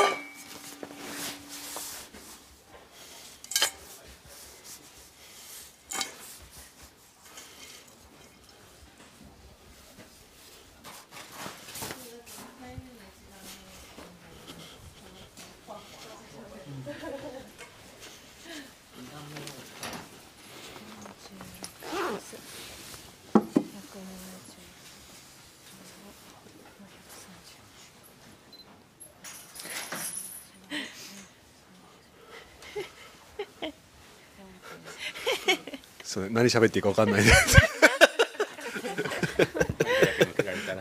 [36.13, 37.57] それ何喋っていいか分かんないです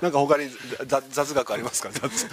[0.01, 0.49] なんか他に
[0.87, 1.89] 雑雑学ありますか？
[1.93, 2.23] 雑。
[2.23, 2.27] い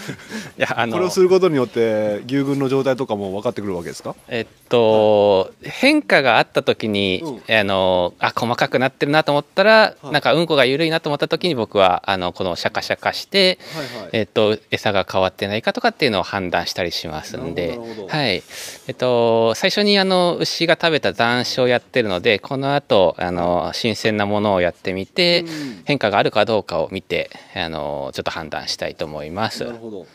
[0.56, 0.94] やあの。
[0.94, 4.16] これをすることによって牛群の状態とかも分かってくるわけですか？
[4.26, 5.47] えっと
[5.80, 14.10] 変化があった時に、あのあ細かくなってるなと思ったら、なんかうんこが緩いなと思った時に僕はあのこのシャカシャカして、はいはい。
[14.12, 17.78] えっと餌が変わってないかとかっていうのを判断したりしますんで。
[18.08, 18.42] はい。
[18.88, 25.44] えっと最初にあの牛が食べた残暑をやってるのでこの後あの新鮮なものをやってみて、
[25.84, 29.64] 変化があるかどうかを見てあのちょっと判断したいと思います。
[29.64, 30.06] なるほど、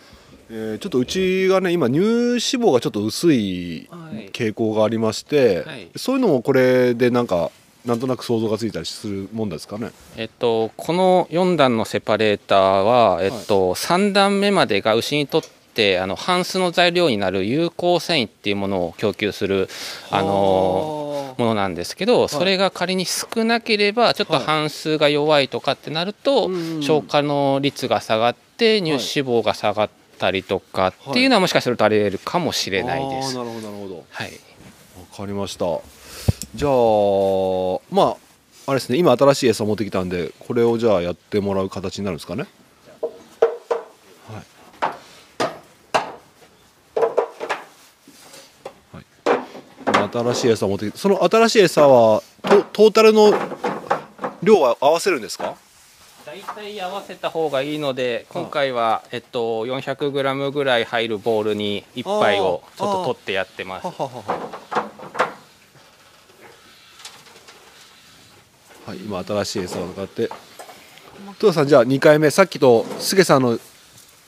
[0.50, 3.90] えーちょっとうちがね今乳脂肪がちょっと薄い
[4.34, 5.88] 傾向がありまして、はい。
[5.96, 7.52] そういうのもこれでなんか
[7.86, 9.92] なんとなく想像がついたりするもんですかね？
[10.16, 15.42] えっと、この4段のセパレーターは、えっと3段目までが牛にとっ
[15.74, 19.68] てあのハスの材料になる有効繊維っていうものを供給する
[20.12, 26.50] あのものなんですけど、それが仮に少なければちょっと半数が弱いとかってなると、
[26.82, 29.90] 消化の率が下がって乳脂肪が下がっ
[30.24, 33.38] たりとかっていうのはもしかするとあり得るかもしれないです。
[33.38, 34.06] あーなるほどなるほど。
[34.10, 34.32] はい。
[34.32, 35.66] わかりました。
[36.56, 36.72] じゃあ
[37.92, 38.18] まあ
[38.68, 42.46] あれですね今新しい餌持ってきたんでこれをじゃあやってもらう形になるんですかね？
[50.14, 53.34] 新しい餌を持ってその新しい餌はトトータルの
[54.44, 55.56] 量は合わせるんですか？
[56.34, 63.86] 大体合わせた方がいいので今回は、えっと、400g ぐらい入るボールに1杯をちょっと取ってやってます。
[63.86, 63.94] は
[68.96, 70.32] い今新しい餌を使って。
[71.38, 73.60] 戸田さんじゃあ2回目さっきと菅さんの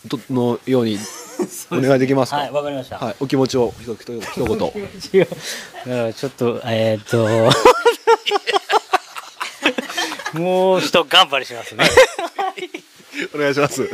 [0.07, 0.99] とのように
[1.73, 2.37] お願いできますか？
[2.37, 2.99] はいわかりました。
[2.99, 6.13] はい、お気持ちをひとひと一言。
[6.13, 7.74] ちょっとえー、っと
[10.39, 11.85] もう一頑張りしますね。
[13.33, 13.89] お願いします。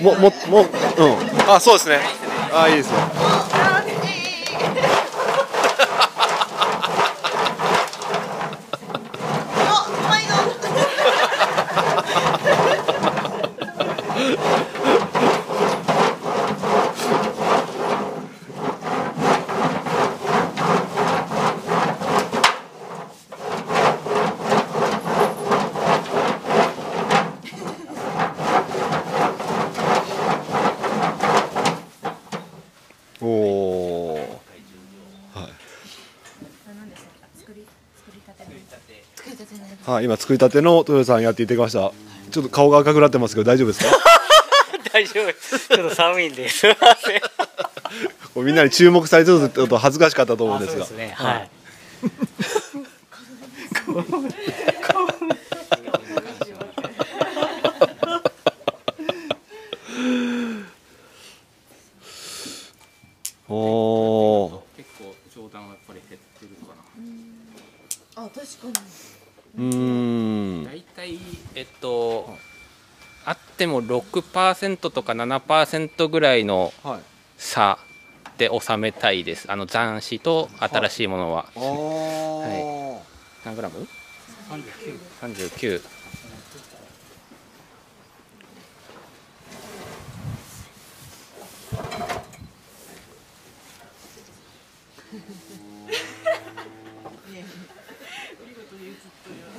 [0.00, 1.04] もももう
[1.46, 1.50] ん。
[1.50, 2.00] あそうですね。
[2.52, 2.98] あいいですよ
[40.02, 41.92] はい、はい、今作りたての豊さんやっていただきました。
[42.30, 43.90] ちょっと顔が赤くなってますけど大丈夫ですか？
[44.92, 46.48] 大丈夫ちょっと寒いんで。
[46.48, 46.66] す
[48.36, 50.84] みんなに注目されてると恥ずかしかったと思うんですが。
[50.84, 51.14] あそうですね。
[51.16, 51.50] はい
[63.48, 63.54] お
[64.44, 66.74] お結構上段はやっぱり減ってるか
[68.16, 68.80] なあ確か
[69.58, 71.18] うーん大体
[71.54, 72.34] えっと
[73.24, 73.82] あっても
[74.12, 76.72] 6%とか7%ぐらいの
[77.36, 77.78] 差
[78.38, 79.50] で収めたいです。
[79.50, 83.02] あの残子と新しいものは、は
[83.42, 83.86] い、何グラム
[85.20, 86.01] ?39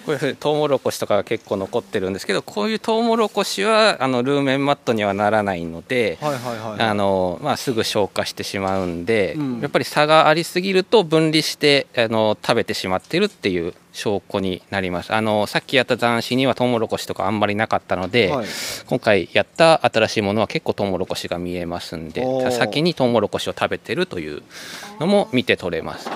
[0.06, 6.82] これトウモロコシとかが結構残ってるんですけどこういうトウモロコシはあのルーメンマットにはならないので、はいはいはい。
[6.82, 15.14] あのまあ、すぐ消化してしまうんで、やっぱり差がありすぎると分離してあの食べてしまってるっていう証拠になります。
[15.14, 18.48] あのさっきやった斬新にはトウモロコシとかあんまりなかったので、はい。
[18.88, 24.44] 今回やった新しいものは結構トウモロコシが見えますんで先にトウモロコシを食べてるという
[25.00, 26.10] のも見て取れます。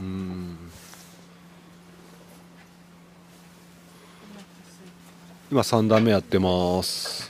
[0.00, 0.58] うん。
[5.50, 7.29] 今3段目やってます。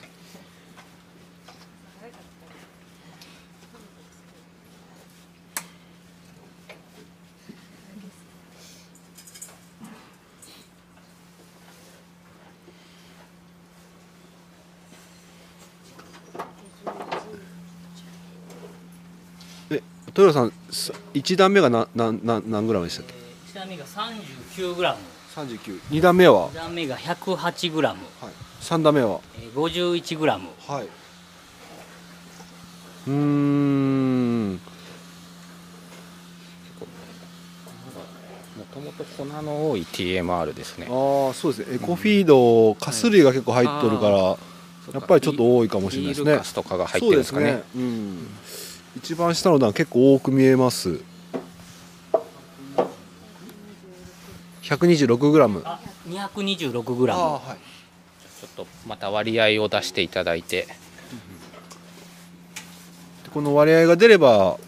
[20.16, 23.14] 豊田さんさ1段目がななな何グラムでしたっけ
[23.52, 24.98] ？1段目が39グラム。
[25.34, 28.00] 392段目は？2段目が108グラム。
[28.60, 29.20] 3段目は
[29.54, 30.48] ？51グラム。
[30.66, 30.88] はい。
[33.06, 34.54] うーん。
[34.54, 34.58] も
[38.74, 40.86] ともと粉の多い TMR ですね。
[40.88, 41.76] ああそうですね。
[41.76, 44.36] エコフィードかす類が結構入っとるから、や
[44.98, 46.24] っぱりちょっと多いかもしれないですね。
[46.24, 47.46] ビールカスとかが入ってるんですかね。
[47.46, 47.82] そうですね。
[47.82, 48.28] うん、
[48.96, 51.00] 一番下の段結構多く見えます。
[54.62, 55.62] 126グラム。
[55.64, 57.20] あ226グラム。
[57.20, 57.40] ちょ
[58.46, 60.66] っとまた割合を出していただいて。
[60.66, 60.68] で
[63.32, 64.58] この割合が出れば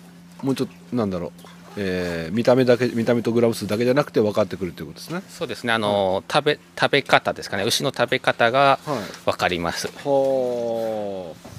[0.42, 1.32] もうちょっとなんだろう、
[1.76, 5.22] えー見た目だけ見た目とグラム数だけじゃなくて分かってくるということですね。
[5.28, 5.72] そうですね。
[5.72, 7.64] あの、食べ食べ方ですかね。
[7.64, 8.78] 牛の食べ方が
[9.24, 10.06] 分かります、はあ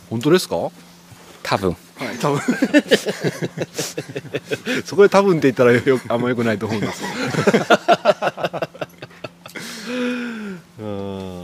[0.09, 0.70] 本当ですか？
[1.43, 2.41] 多分はい多分。
[4.86, 7.04] そこで多分って言ったらよあんまよくないと思うんです。
[7.04, 7.10] よ
[10.80, 11.44] うん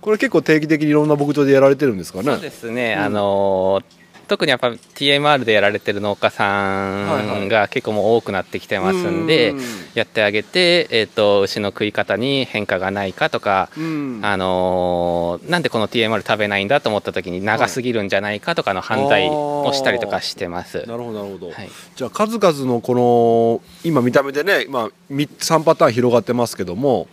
[0.00, 2.24] これ結構定期的にいろんな牧場でやられてるんですかね。
[2.24, 3.82] そうですね、あの
[4.28, 9.60] 特にやっぱ TMR でやられてる農家さんが結構もう多くなってきてますんで、うん。
[9.94, 14.20] やってあげて、えー、と牛の食い方に変化がないかとか、うん。
[14.22, 20.84] あのーなんでこの TMR 食べないんだと思った時に長すぎるんじゃないかとかの犯罪をしたりとかしてます。
[20.86, 21.70] なるほどなるほど、はい。
[21.94, 27.06] じゃあ数々のこの今見た目でね、まあ、3パターン広がってますけども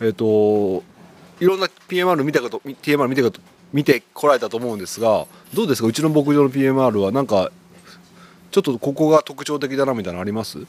[0.00, 0.82] えっ、と
[1.40, 3.40] いろんな PMR 見たこと TMR 見てこと
[3.76, 5.88] 見てこられたと思うんですがどうですか？
[5.88, 7.52] うちの牧場の PMR はなんか
[8.50, 10.60] ちょっとここが特徴的だなみたいなのあります？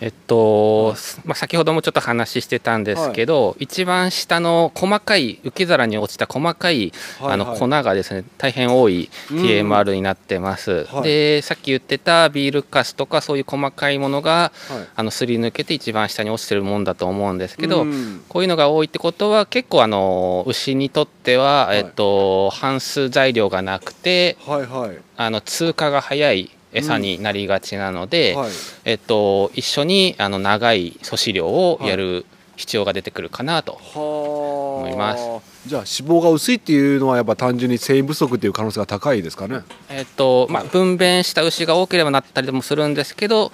[0.00, 0.94] えっと、
[1.24, 11.02] まあ、先ほどもちょっと話してたんですけど、一番下の細かい受け皿に落ちた細かい、はいあのはい粉がですね大変多い TMR になってます、はい。
[11.02, 14.88] でさっき言ってたビールカスとかそういう細かいものが、はい。
[14.94, 18.22] あのすり抜けて一番下に落ちてるもんだと思うんですけど、うん。
[18.28, 21.78] こういうのが多いってことは結構あの牛にとっては、い。
[21.78, 24.98] えっと、半数材料がなくてはいはい。
[25.16, 28.50] あの通過が早い餌になりがちなので、はい。
[28.84, 35.22] えっと、一緒にあの長い粗飼料をやる必要が出てくるかなと、思います。
[35.66, 39.60] じゃあ脂肪が薄いっていうのはやっぱ単純に繊維不足っていう可能性が高いですかね。
[39.88, 43.52] えっとまあ、分娩した牛が多ければなったりもするんですけど、はい。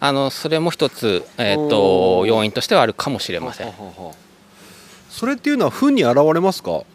[0.00, 2.26] あのそれも一つ、えっおと、ー。
[2.26, 3.72] 要因としてはあるかもしれません。
[5.10, 6.70] それっていうのは糞に現れますか？
[6.70, 6.86] こ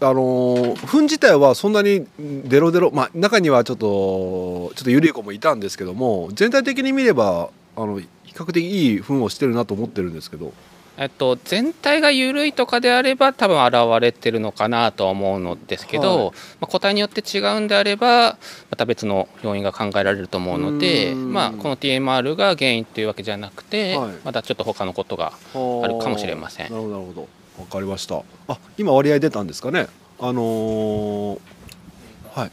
[0.00, 10.52] あのー糞自体はそんなにデロデロまあ中にはちょっとちょっと緩い子もいたんですけども全体的に見ればあの比較的いい糞をしてるなと思ってるんですけど。
[10.98, 16.34] えっと、全体が緩いとかであれば多分現れてるのかなとは思うのですけど、はい。
[16.34, 18.38] まあ、個体によって違うんであれば
[18.70, 21.32] また別の要因が考えられると思うので、うん。
[21.32, 24.14] まあ、この TMR が原因っていうわけじゃなくて、はい。
[24.24, 26.72] またちょっと他のことがあるかもしれません。
[26.72, 27.28] なるほど
[27.58, 28.22] わかりました。
[28.48, 29.88] あ今割合出たんですかね。
[30.18, 31.38] あのー
[32.34, 32.50] はい。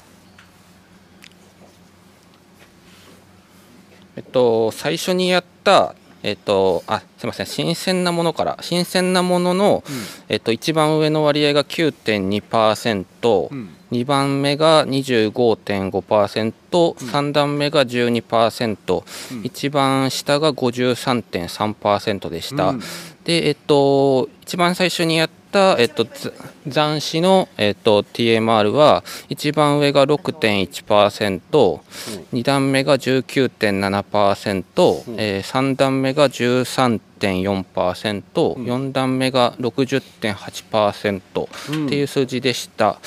[4.15, 7.45] えっと、最初にやった、えっと、あすみません。
[7.47, 8.57] 新鮮なものから。
[8.61, 9.83] 新鮮なものの、
[10.29, 13.69] えっと、一番上の割合が9.2%、うん。
[13.91, 19.03] 2番目が25.5%、3段目が12%、
[19.43, 22.69] 一番下が53.3%でした。
[22.69, 22.81] うん
[23.25, 26.31] で、えっと、一番最初にやった、えっと、ざ
[26.67, 31.79] 残子の、えっと、TMR は一番上が6.1%、
[32.33, 42.99] 2段目が19.7%、えー、3段目が13.4%、4段目が60.8%っていう数字でした。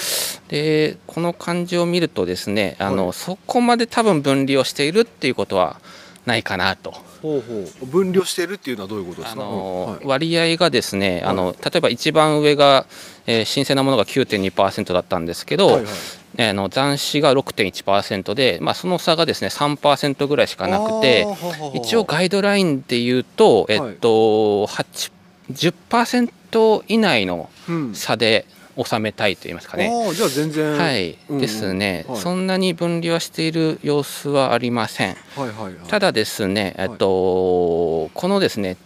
[0.48, 5.80] でこの漢字を見るとですねあの、そこまで多分分離をしているっていうことは
[6.24, 7.05] ないかなと。
[7.22, 7.86] ほうほう。
[7.86, 10.06] 分量してるっていうのはどういうことですあか、のはい。
[10.06, 12.86] 割合がですね、あの例えば一番上が、
[13.26, 16.48] えー新鮮なものが9.2%だったんですけど、はいはい。
[16.48, 21.26] あの残子が6.1%で、まあ、その差がですね3%ぐらいしかなくて
[21.74, 25.12] 一応ガイドラインで言うと、えっと8
[25.52, 27.94] 10%以内のうん。
[27.94, 28.44] 差で
[28.82, 29.90] 収めたいと言いますかね。
[30.14, 31.40] じゃあ全然はい、うんうん。
[31.40, 32.20] ですね、はい。
[32.20, 35.16] そんなに分離はしている様子はありません。
[35.36, 35.74] はいはいはい。
[35.88, 38.76] ただですね、えっと、このですね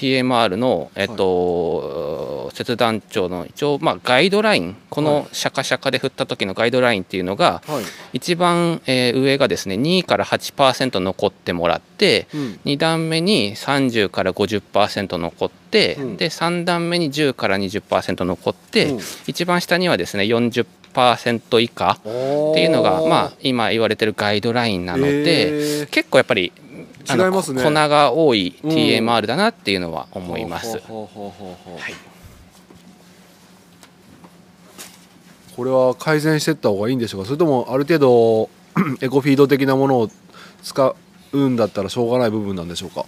[0.00, 7.84] TMR の、えっと切断長の一応、まあ、ガイドラインこのシャカシャカで振った時のガイドラインっていうのが、はい。
[8.14, 12.60] 一番、えー上がですね2から8%残ってもらって、うん。
[12.64, 16.16] 2段目に30から50%残って、うん。
[16.16, 19.00] で3段目に10から20%残って、うん。
[19.26, 25.86] 一番下にはですね40%以下っていうのが、まあ、今言われてるガイドラインなので、えー。
[25.88, 26.52] 結構やっぱり
[27.08, 27.62] 違いますね。
[27.62, 28.70] 粉が多いうん。
[28.70, 30.80] TMR だなっていうのは思います。
[35.56, 37.26] これは改善していった方がいいんでしょうか？
[37.26, 38.50] それともある程度
[39.02, 40.08] エコフィード的なものを
[40.62, 40.94] 使
[41.32, 43.04] うんだったらしょうがない部分なんでしょうか？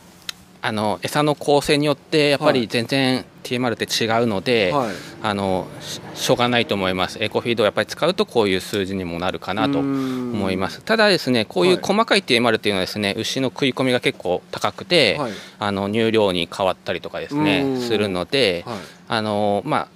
[0.65, 2.61] あの餌の構成によってやっぱはい。
[2.63, 4.95] り全然 TMR って違うので、はい。
[5.23, 7.19] あのししょうがないと思います。
[7.21, 10.81] エコフィードをやっぱり使うとこういう数字にもなるかなと思います。
[10.83, 11.83] ただですねこういうはい。
[11.83, 15.33] 細かい TMR っていうのはですね牛の食い込みが結構高くて、はい。
[15.59, 17.45] あの乳量に変わったりとかですうん。
[17.45, 18.79] ねするので、はい。
[19.09, 19.89] あのまあ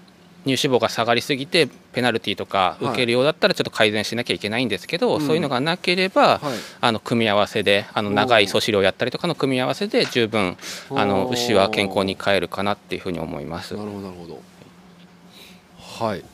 [0.46, 5.26] 乳脂肪が下がりすぎてペナルティとか受けるようだったらちょっと改善しなきゃいけないんですけど、うん。
[5.26, 6.58] そういうのがなければ、はい。
[6.80, 10.56] あの組み合わせであの長い粗飼料やったりとかの組み合わせで十分
[10.90, 13.74] あの牛は健康に飼えるかなっていうふうに思います。
[13.74, 13.84] な。
[13.84, 14.40] るほどなるほど。
[16.06, 16.24] はい。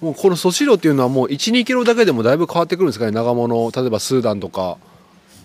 [0.00, 3.10] もうこの素飼料っていうのはもう12キロだけでもだいぶ変わってくるんですかね？
[3.10, 4.78] 長物例えばスーダンとか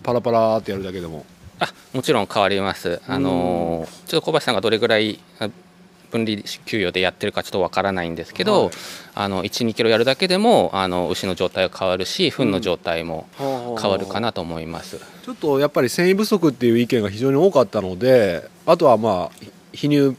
[0.03, 1.25] パラパラってやるだけでも。
[1.59, 3.01] あもちろん変わります。
[3.07, 5.49] あのちょっと小橋さんがどれぐらいあ
[6.13, 8.69] 分離給与でやってるかちょっとわからないんですけど、
[9.15, 14.99] あの1、2キロやるだけでもあの牛の状態が変わるし、糞の状態も変わるかなと思います。
[15.23, 20.17] ちょっとやっぱり繊維不足っていう意見が非常に多かったのであとはまあひ肥乳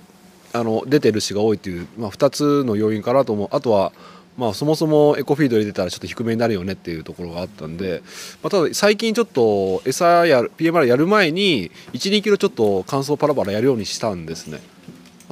[0.52, 3.48] あの出てる牛が多いっていう、まあ、2つの要因かなと思う。
[3.52, 3.92] あとは
[4.36, 8.02] まあそもそもエコフィード入れてたらちょっと低めになるよねっていうところがあったんで、
[8.42, 14.58] まあ、ただ最近ちょっと餌や PMR やる前に12キロちょっと乾燥パラパラやるようにしたんですね。
[14.58, 14.73] まあ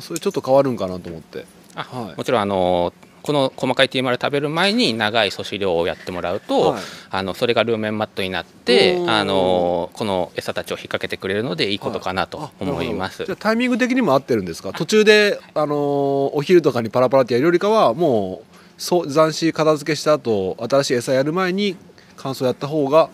[0.01, 1.45] それちょっと変わるんかなと思って。
[1.75, 2.17] あはい。
[2.17, 6.83] もちろんあのこの細かい TMR 食べる前に長い粗飼料をやってもらうと、はい。
[7.11, 14.73] あのそれがルーメンマットになってあのこの餌たちを引っ掛けてくれるのでいいことかなと思います、じゃあタイミング的にも合ってるんですか？
[14.73, 15.77] 途中で、あのー
[16.35, 21.77] お昼とかにパラパラってやるよりかはもうそう斬新片付けした後新しい餌やる前に
[22.17, 23.09] 乾燥やった方が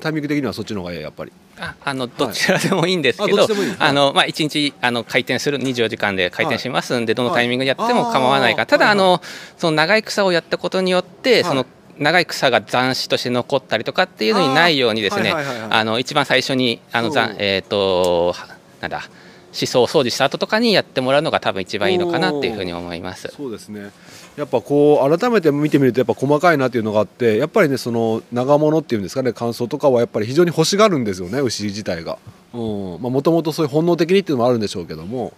[0.00, 8.62] タイミング的にはそっちの方がいいやっぱりああのどちらでもいいんですけあどど、っちでもいいあのまあ一日あの回転する24時間で回転しますんで、どのタイミングでやってはいも構わないか。
[8.62, 9.20] ら、ただあの
[9.56, 11.66] その長い草をやったことによって、その
[11.98, 17.32] 長い草が残枝として残ったりとかっていうのにないようにですねあの一番最初にあの残う。
[17.34, 18.34] んえっ、と
[18.80, 19.08] なんだ
[19.48, 23.28] 思想を掃除した後とかにやってもらうのが多分一番いいのかなっていうふうに思います。
[23.34, 23.90] そうですね
[24.38, 32.18] やっぱこう改めて見てみるとやっぱ細かいなっていうのがあってやっぱりねその長物っていうんですかね乾燥とかはやっぱり非常に欲しがるんですよね牛自体が。
[32.52, 35.32] もともとそういう本能的にっていうのもあるんでしょうけども、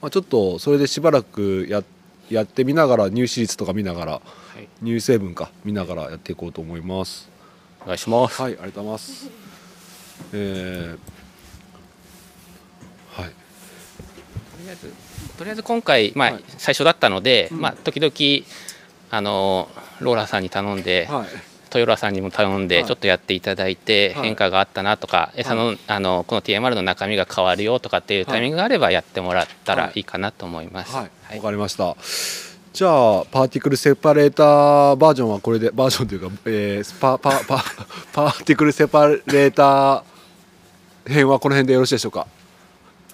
[0.00, 1.84] まあ、ちょっとそれでしばらくや
[2.30, 4.22] やってみながら乳脂率とか見ながら、
[4.82, 7.30] 乳成分か見ながらやっていこうと思います。
[7.82, 8.42] お願いします。
[8.42, 9.30] はいありがとうございます。
[10.32, 13.30] えー、はい。
[13.30, 13.34] と
[14.62, 15.01] りあえず
[15.38, 16.44] とりあえず今回、まあはい。
[16.58, 17.60] 最初だったので、うん。
[17.60, 18.46] まあ、時々
[19.10, 19.68] あの
[20.00, 21.26] ローラさんに頼んで、はい。
[21.74, 22.84] 豊浦さんにも頼んで、はい。
[22.84, 24.24] ちょっとやっていただいて、はい。
[24.26, 30.00] 変化があったなとか、餌のあのこの TMR の中身が変わるよとかっていうタイミングがあればやってもらったらい。
[30.00, 30.94] いかなと思います。
[30.94, 31.96] はい、わかりました。
[32.72, 37.62] じゃあパーティクルセパレーターバージョンはこれでバージョンというか、えー、パパパ
[38.14, 42.26] パーティクルセパレーター編はこの辺でよろしいでしょうか？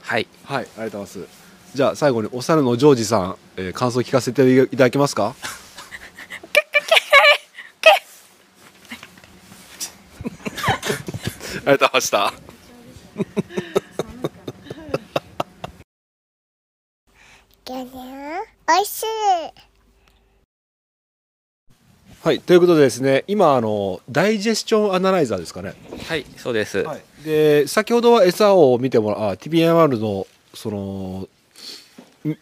[0.03, 1.38] はい、はい、ありがとうございます。
[1.79, 5.37] じゃあ最後にお猿のジョージさん、えー、感想聞かせていただけますか？
[11.65, 12.33] ありがとうございました。
[17.69, 19.07] おいしい
[22.21, 25.75] はい、ということでですね、今あのダイジェスチョンアナライザーですかね。
[26.09, 26.85] はい、そうです。
[27.25, 31.29] で先ほどは餌を見てもらあ TBMR のその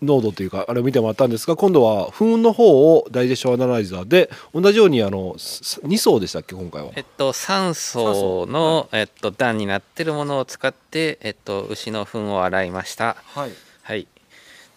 [0.02, 13.16] 濃度というかあれを見てもらったんですが今度は糞の方をダイジェスションアナライザーで同じようにあの2層でしたっけ今回はえっと、酸素の、えっと、段になってるものを使って、えっと、牛の糞を洗いました。
[13.34, 13.52] はい、
[13.82, 14.06] はい。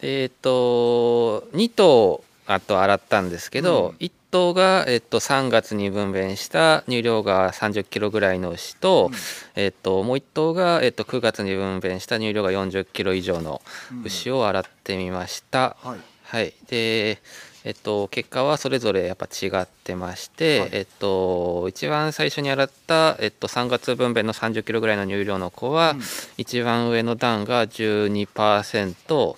[0.02, 9.11] でえっと、2頭あと洗ったんですけど、1頭が、えっと、3月に分娩した乳量が30キロぐらいの牛と、
[9.55, 13.61] えっと、もう1頭が、えっと、9月に分娩した乳量が40キロ以上の
[14.03, 15.77] 牛を洗ってみました。
[15.82, 15.99] はい。
[16.23, 17.19] はい、で、
[17.63, 25.95] えっと、結果はそれぞれやっぱ違ってまして、えっと、一番最初に洗った、えっと、3月分娩の30キロぐらいの乳量の子は、
[26.38, 29.36] 一番上の段が12%、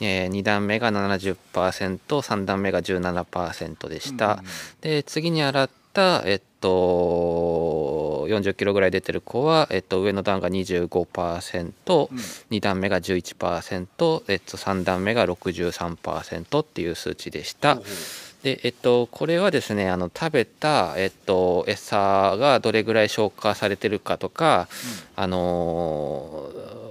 [0.00, 4.42] えー、2段目が70%、3段目が17%でした。
[4.80, 11.72] で、次に洗った、えっと、40キロぐらい出てる子は、えっと、上の段が25%、
[12.50, 17.78] 2段目が11%、えっと、3段目が63%っていう数値でした。
[18.42, 24.68] でえっと、これはですねあの食べた、えっと、餌がどれぐらい消化されてるかとか、
[25.16, 26.85] あのー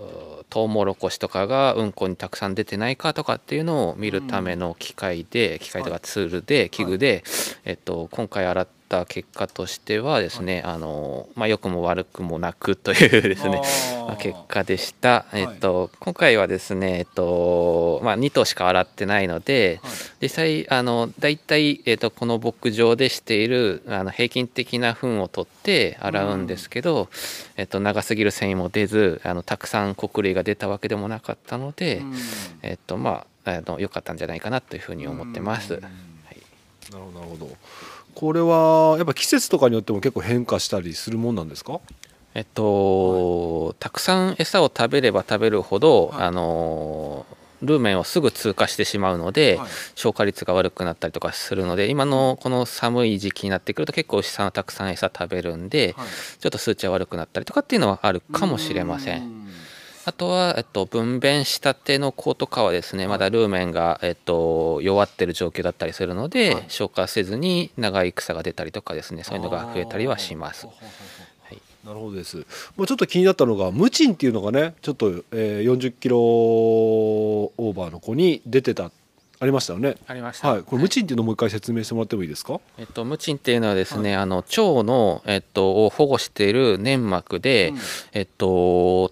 [0.56, 7.26] トウモロコシとかがうんこにたくさん出てないかとかっていうのを見るための機械で、機械とかツールで器具で、
[7.66, 13.62] えっと、今回洗った結果としてはですね、あのーまあ、良くも悪くもなくというですね
[14.08, 19.82] まあ 結果でした、えっと、今回はですね、えっとまあ、2頭しか洗ってないので、
[20.22, 27.10] 実際あの大体、えっと、この牧場でしているあの平均的な糞を取って洗うんですけど、
[27.58, 32.02] えっと、長すぎる繊維も出ずあのたくさん穀類が出たわけでもなかったので、
[32.62, 35.74] えっとまああの良かったんじゃないかなというふうに思ってます。
[35.74, 37.50] なるほどなるほど。
[38.16, 41.82] これはやっぱ季節とかによっても結構変化したりするもんなんですか？
[42.34, 47.26] えっと、たくさん餌を食べれば食べるほど、あの
[47.62, 49.60] ルーメンをすぐ通過してしまうので、
[49.96, 55.96] 消化率が悪くなったりとかするので今のこの寒い時期になってくると結構牛さんはたくさん餌食べるんで、
[56.40, 59.46] ちょっと数値が悪くなったりとかっていうのはあるかもしれません。
[60.08, 70.68] あとは、えっと、分娩したての子とかはですねまだルーメンが、えっと、弱ってる状況だったりするので、消化せずに長い草が出たりとかですねそういうのが増えたりはします。
[71.86, 72.38] なるほどです。
[72.76, 78.92] もうちょっと気になったのがムチンっていうのがねちょっと、えー、40キロオーバーの子に出てた
[79.40, 79.98] ありましたよね。
[80.08, 80.64] ありましたはい。
[80.64, 82.60] これムチンっていうのをもう一回説明してもらってもいいですか？
[82.78, 87.74] えっと、ムチンっていうのはですね、あの腸の、えっと、を保護している粘膜で、
[88.14, 89.12] えっと、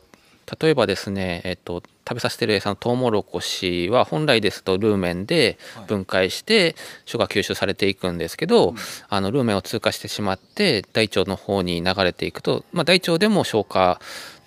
[0.60, 6.76] 例えばですね、えっと、食べさせてる餌のトウモロコシは本来ですとルーメンで分解して
[7.06, 8.76] 書が吸収されていくんですけど、
[9.10, 14.00] あのルーメンを通過してしまって大腸の方に流れていくと、まあ、大腸でも消化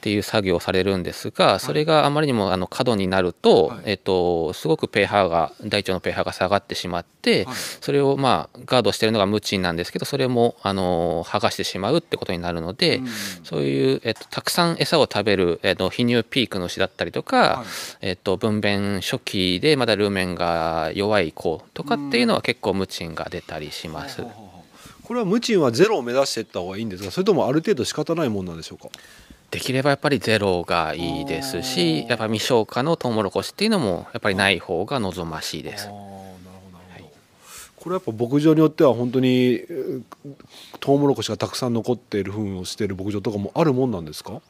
[0.06, 7.44] っていう作業をされるんですがそれがあまりにもあの過度になると、えっと、すごく pH が大腸の pH が下がってしまって、
[7.80, 13.00] それをまあガードしてるのがムチンなんですけどそれもあの剥がしてしまうってことになるので、
[13.42, 17.64] そういう、えっと、たくさん餌を食べる、えっと、泌乳ピークの牛だったりとか、
[18.00, 24.22] えっと、分娩初期でまだルーメンが弱い子とかっていうのは結構ムチンが出たりします。
[25.02, 28.88] これはムチンはゼロを目指していった方がいいんですがそれともある程度仕方ないもんなんでしょうか？
[29.50, 35.88] できればやっぱりゼロがいいですしやっぱ未消化のトウモロコシっていうのもやっぱりない方が望ましいです。
[37.76, 40.02] これやっぱ牧場によっては本当にえー
[40.80, 44.40] トウモロコシがたくさん残っている糞をしている牧場とかもあるもんなんですか？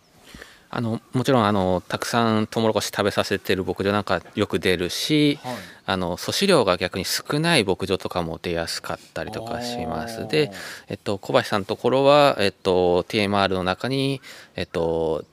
[0.76, 5.38] あのもちろんあのたくさんトウモロコシ食べさせてる牧場なんかよく出るし、
[5.86, 10.28] あの粗飼料が逆に少ない牧場とかも出やすかったりとかします。
[10.28, 10.52] で、
[10.88, 14.20] えっと、小橋さんのところは、えっと、TMR の中に、
[14.54, 15.24] えっと、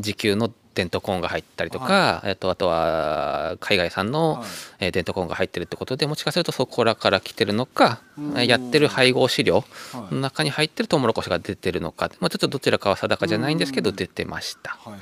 [0.00, 0.50] 時給の
[0.80, 4.42] デントコーンが入ったりとか、えっと、あとは海外産の、
[4.78, 9.64] えーデントコーンが入ってるってことでもしかするとそこらから来てるのか、えーやってる配合飼料
[10.10, 14.78] の中に入ってるトウモロコシが出てるのか、まあ、ちょっとどちらかは定かじゃないんですけど出てました。
[14.86, 14.96] わ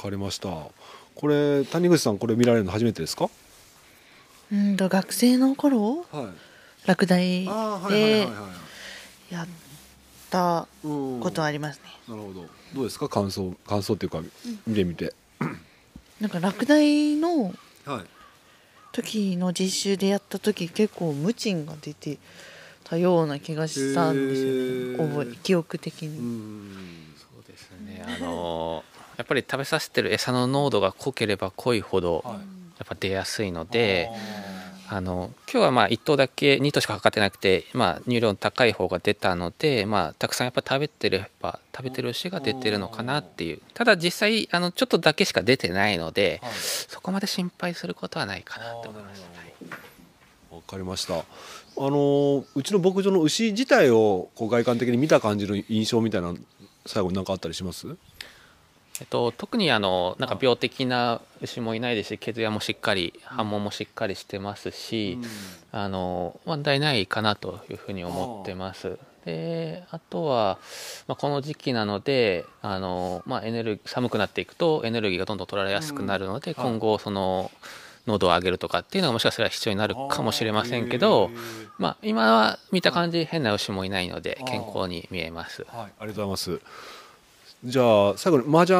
[0.00, 0.48] かりました。
[0.48, 3.28] これ谷口さんこれ見られるの初めてですか？
[4.52, 6.26] うんと学生の頃、はい。
[6.86, 8.28] 落第はいで
[9.30, 9.46] やっ
[10.30, 11.82] たことはありますね。
[12.08, 12.46] なるほど。
[12.74, 13.08] どうですか？
[13.08, 14.20] 感想感想っていうか
[14.66, 15.12] 見てみて。
[16.20, 17.54] なんか落第の
[17.84, 18.04] はい。
[18.92, 22.18] 時の実習でやった時結構無賃が出て
[22.84, 25.14] たような気がしたんですよね。
[25.14, 26.18] 覚え記憶的に。
[27.16, 28.04] そうですね。
[28.04, 28.84] あの
[29.16, 32.32] やっぱり食べさせてる餌の濃度が濃ければ濃いほどや
[32.84, 34.08] っぱ出やすいので、
[34.92, 46.42] あの今日はまあ1頭だけ2頭しか測ってなくて、まあ、乳量の高い方が出たので、まあ、たくさんやっぱ食べてれば食べてる牛が出てるのかなっていうただ実際あのちょっとだけしか出てないので、
[46.88, 49.22] そこまで心配することはないかなと思います。
[50.50, 51.14] わかりました。
[51.18, 51.22] あ
[51.76, 56.34] のうちの牧場の牛自体をこう外観的に見た感じの印象みたいな
[56.84, 57.86] 最後に何かあったりします？
[59.00, 65.18] えっと、特にあのなんか病的な牛もいないですし毛艶もしっかり反毛もしっかりしてますし、
[65.72, 68.98] あの問題ないかなというふうに思ってます。
[69.24, 70.58] であとは、
[71.06, 77.50] まあ、この時期なのであの、まあ、エネルギー寒くなっていくとエネルギーがどんどん取られやすくなるので、今後その
[78.06, 81.30] 濃度を上げるとかっていうのがもしかしたら必要になるかもしれませんけど、
[81.78, 85.66] まあ、今は見た感じ変な牛もいないので健康に見えます。
[85.70, 86.60] ありがとうございます。
[87.64, 88.78] じゃあ最後に麻雀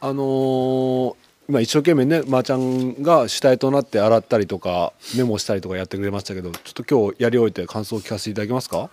[0.00, 1.14] あのー
[1.48, 8.88] 今一生懸命ね麻雀が主体となって洗ったりとかメモしたりとかやってくれましたけどちょっと今日やり終えて感想を聞かせていただけますか？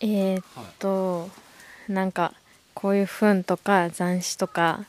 [0.00, 0.42] えーっ
[0.78, 1.30] と、
[1.88, 2.34] なんか
[2.74, 4.84] こういう糞とか残滓とか、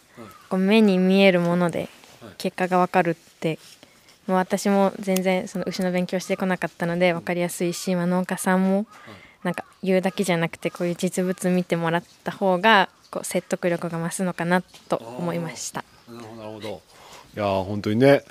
[0.49, 1.87] こう目に見えるもので
[2.39, 3.59] 結果がわかるって、
[4.27, 8.85] もう私も全然その牛の勉強してこなかったので分かりやすいし、まあ、農家さんも
[9.43, 15.83] なんか言うだけじゃなくてこういう実物見てもらった方がこう説得力が増すのかなと思いました。
[16.09, 16.81] なるほど
[17.35, 18.23] いやー本当にね、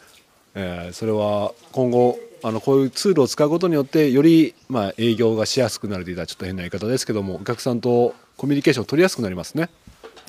[0.55, 9.69] えーそれは今後あのこういうツールを使うことによってより、まあ、営業がしやすくなるというのはちょっと変な言い方ですけどもお客さんとコミュニケーションを取りやすくなりますね。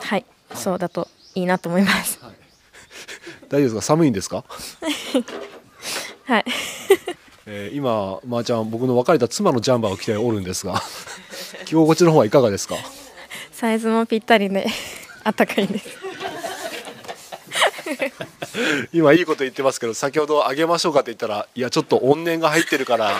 [0.01, 2.19] はい、そうだといいなと思います。
[3.47, 3.81] 大丈夫ですか？
[3.81, 4.43] 寒いんですか、
[6.25, 6.45] はい。
[7.45, 10.81] えー今まー、ちゃん僕の別れた妻のジャンバーを着ておるんですが
[11.65, 12.75] 着心地の方はいかがですか？
[13.61, 14.65] サイズもぴったりで
[15.23, 15.87] あったかいです。
[18.91, 23.11] 今いいこと言ってますけど先ほどあげましょうかって言ったらいやちょっと怨念が入ってるから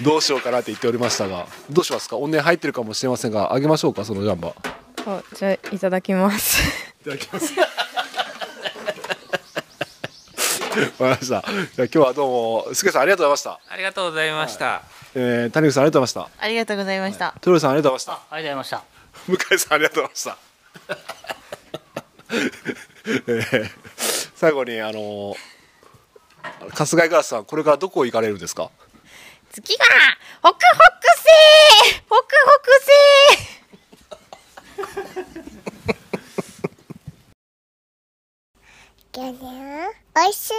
[0.00, 2.16] どうしようかなって言っておりましたがどうしますか？
[2.16, 6.62] 怨念入ってるかもしれませんがあげましょうかそのジャンバーじゃあいただきます。
[7.02, 7.74] いただきますわか
[10.80, 12.30] りましたじゃあ今日はどう
[12.68, 14.80] もすけさんありがとうございました、ありがとうございました。
[15.14, 17.34] えー、谷口さんありがとうございましたありがとうございました。
[17.36, 18.93] 豊さんありがとうございましたありがとうございました。
[19.26, 20.36] 向井さんありがとうございました。
[23.04, 23.70] ー
[24.34, 25.34] 最後にあの
[26.70, 28.70] 春日井ガラスさんこれからどこ行かれるんですか？
[29.50, 29.84] 次は、
[30.42, 32.90] ホクホク星ホクホク星。
[39.12, 39.42] ギャニャ
[40.16, 40.54] おいしい。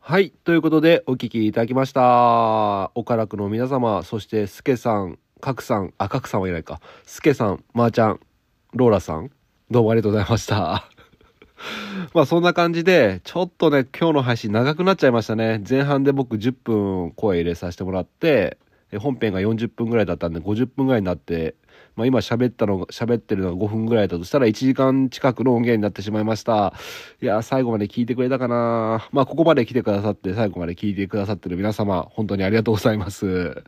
[0.00, 0.32] はい。
[0.42, 2.90] ということで、お聞きいただきました。
[2.96, 6.80] 岡楽の皆様、そして、すけさん、角さん、あ、かくさんはいないか。
[7.04, 8.20] すけさん、まー、ちゃん、
[8.74, 9.30] ローラさん、
[9.70, 10.88] どうもありがとうございました。
[12.14, 15.62] まあそんな感じで、ちょっとね、今日の配信長くなっちゃいましたね。
[15.68, 18.58] 前半で僕10分声入れさせてもらって、
[18.92, 21.54] え本編が40分ぐらいだったんで50分ぐらいになって、
[22.00, 26.72] まあ今喋ったの、喋ってるのが5分ぐらいだとしたら1時間近くの音源になってしまいました。
[27.20, 33.62] いや、最後まで聞いてくれたかなまあここまで来てくださって、最後まで聞いてくださってる皆様、本当にありがとうございます。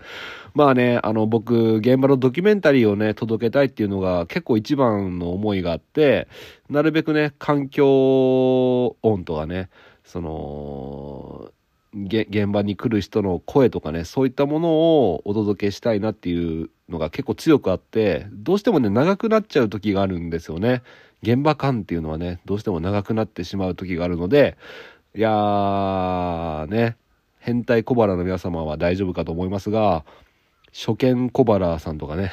[0.55, 6.27] まあね、あの僕、現場のドキュメンタリーをね、届けたいっていうのが結構一番の思いがあって、
[6.71, 9.69] なるべくね、環境音とかね、
[10.05, 11.51] その、
[11.95, 20.83] 現場に来る人の声とかね、そういったものをお届けしたいなっていうのが結構強くあって、どうしてもね、長くなっちゃう時があるんですよね。
[21.23, 24.57] 現場感っていうのはね、どうしても長くなってしまう時があるので、
[25.15, 26.97] いやー、ね、
[27.39, 30.05] 変態小腹の皆様は大丈夫かと思いますが、
[30.73, 32.33] 初見小腹さんとかね、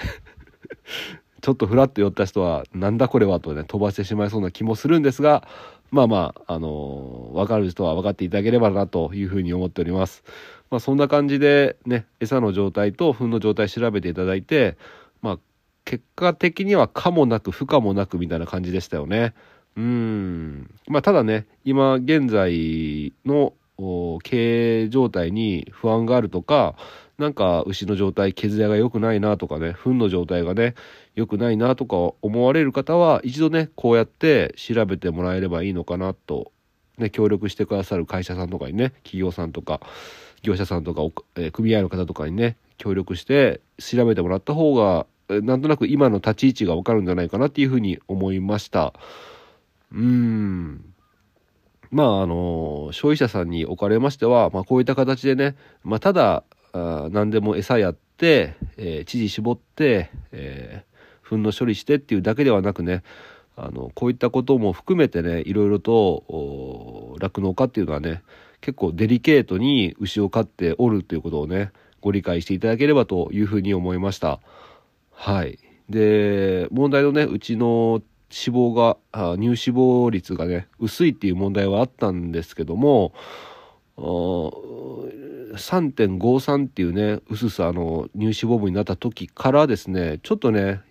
[1.42, 5.48] ちょっとフラッと寄った人は、なんだこれはとね、飛ばしてしまいそうな気もするんですが、
[5.92, 10.24] まあまあ、あのーわかる人は分かっていただければなというふうに思っております。
[10.70, 14.78] まあそんな感じでね、餌の状態と糞の状態調べていただいて、
[15.22, 15.40] まあ
[15.86, 19.34] 結果的には可もなく不可もなくみたいな感じでしたよね。
[19.76, 20.70] うん。
[20.88, 23.54] まあただね、今現在の
[24.24, 26.76] 経営状態に不安があるとか、
[27.18, 30.76] なんか牛の状態、毛艶が良くないなとかね、糞の状態がね、
[31.16, 36.52] 良くないなとか思われる方は、一度ね、こうやって調べてもらえればいいのかなと、
[36.98, 39.82] ね、協力してくださる会社さんとかにね、企業さんとか、
[40.42, 41.02] 業者さんとか、
[41.36, 48.94] えー組合の方とかにね、協力して調べてもらった方が、えなんとなく今の立ち位置がわかるんじゃないかなっていうふうに思いました。
[49.92, 50.94] うーん。
[51.92, 60.90] まあ、あの、消費者さんにおかれましては、まあ、こういった形でね、まあ、ただ、あ何でも餌やって、えー知事絞って、えー
[61.30, 63.04] 糞の処理してっていうだけではなくね、
[63.56, 68.24] あの、こういったことも含めてね、いろいろと、お酪農家っていうのはね、
[68.62, 74.40] 結構デリケートに牛を飼っておるということをね、ご理解していただければというふうに思いました。
[75.12, 75.60] はい。
[75.90, 78.02] で、問題のね、うちの
[78.32, 78.98] 脂肪が、
[79.36, 83.14] 乳脂肪率がね、薄いっていう問題はあったんですけども、
[83.98, 90.82] 3.53っていうね、薄さの乳脂肪分になった時からですね、ちょっとね、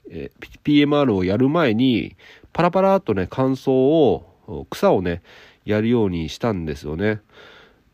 [0.65, 2.17] P- PMR をやる前に、
[2.53, 5.23] パラパラっとね、乾燥を、草をね、
[5.65, 7.21] やるようにしたんですよね。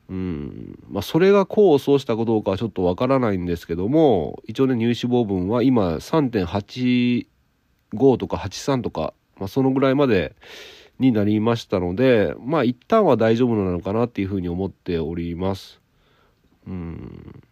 [0.08, 0.78] うん。
[0.88, 7.26] まあ、それが功を奏したかどうかはちょっとわからないんですけども、一応ね、乳脂肪分は今3.85
[8.16, 10.34] とか83とか、まあ、そのぐらいまで
[10.98, 15.80] になりましたので、まあ、一旦は大丈夫なのかなっていうふうに思っております。
[16.66, 17.42] うん。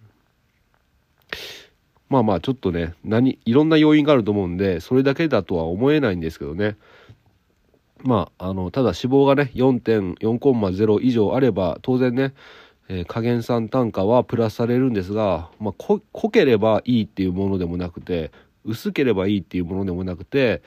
[2.08, 6.76] まあまあ、ちょっとね、何、いろんな要因があると思うんで、それだけだとは思えないんですけどね。
[8.02, 12.34] まあ、あの、ただ脂肪がね、4.4.0以上あれば、当然ね、
[12.88, 18.32] えー加減酸単価はプラスされるんですが、まあ、濃ければいいっていうものでもなくて、
[18.64, 20.62] 薄ければいいっていうものでもなくて、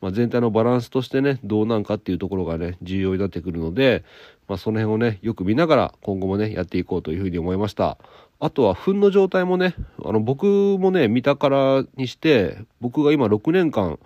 [0.00, 4.04] まあ、全体のバランスとしてね、どうなんかっていうところがね、重要になってくるので、
[4.46, 7.98] まあ、その辺をね、よく見ながら今後もね、やっていこうというふうに思いました。
[8.38, 9.74] あとは、糞の状態もね、
[10.04, 10.44] あの、僕
[10.78, 13.98] もね、見たからにして、僕が今6年間、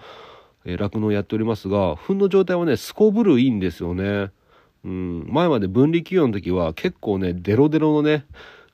[0.65, 4.31] え酪農をやっておりますが、糞の状態はね、すこぶるいいんですよね。
[4.85, 8.27] うん、前まで分離給与の時は結構ね、デロデロのね、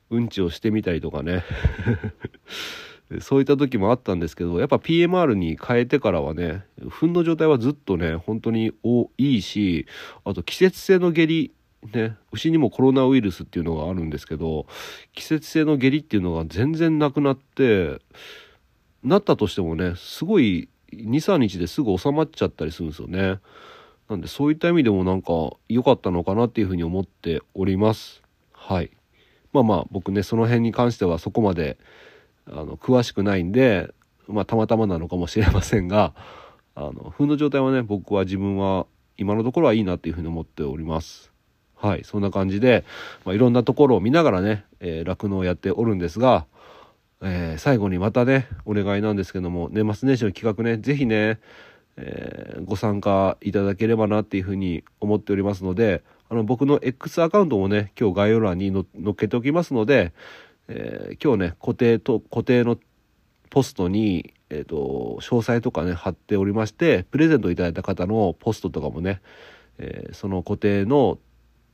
[0.09, 1.43] うんちをしてみたりとかね。
[3.21, 9.85] そういった時もあったんですけど、やっぱ PMR に変えてからはね、糞の状態はずっとね、本当においいし、
[10.25, 11.53] あと季節性の下痢、
[11.93, 14.67] ね、牛にもコロナウイルスっていうのがあるんですけど、
[15.13, 17.99] 季節性の下痢っていうのが全然なくなって、
[19.03, 23.39] なったとしてもね、すごい2、3日ですぐ収まっちゃったりするんですよね。
[24.09, 28.21] なんでそういった意味でもなんか良かったのかなっていうふうに思っております。
[28.53, 28.91] はい。
[29.51, 31.77] まあまあ僕ね、その辺に関してはそこまで
[32.47, 33.93] あの詳しくないんで、
[34.27, 36.13] まあたまたまなのかもしれませんが、
[36.75, 38.85] あの、糞の状態はね、僕は自分は
[39.17, 41.31] 今のところはいいなっていうふうに思っております。
[41.75, 42.03] はい。
[42.03, 42.85] そんな感じで、
[43.25, 46.45] まあ、いろんなところを見ながらね、えーをやっておるんですが、
[47.21, 51.39] えー最後にまたね、お願いなんですけども、年末年始の企画ね、ぜひね、
[51.97, 60.13] えーご参加いただければなっていうふうに思っておりますので、あの、僕の X アカウントもね、今日概要欄に載っけておきますので、
[60.67, 62.77] えー今日ね、固定と、固定の
[63.49, 69.21] ポストに、えっ、と、詳細とかね、貼っておりまして、プレゼントいただいた方のポストとかもね、
[69.79, 71.17] えーその固定の、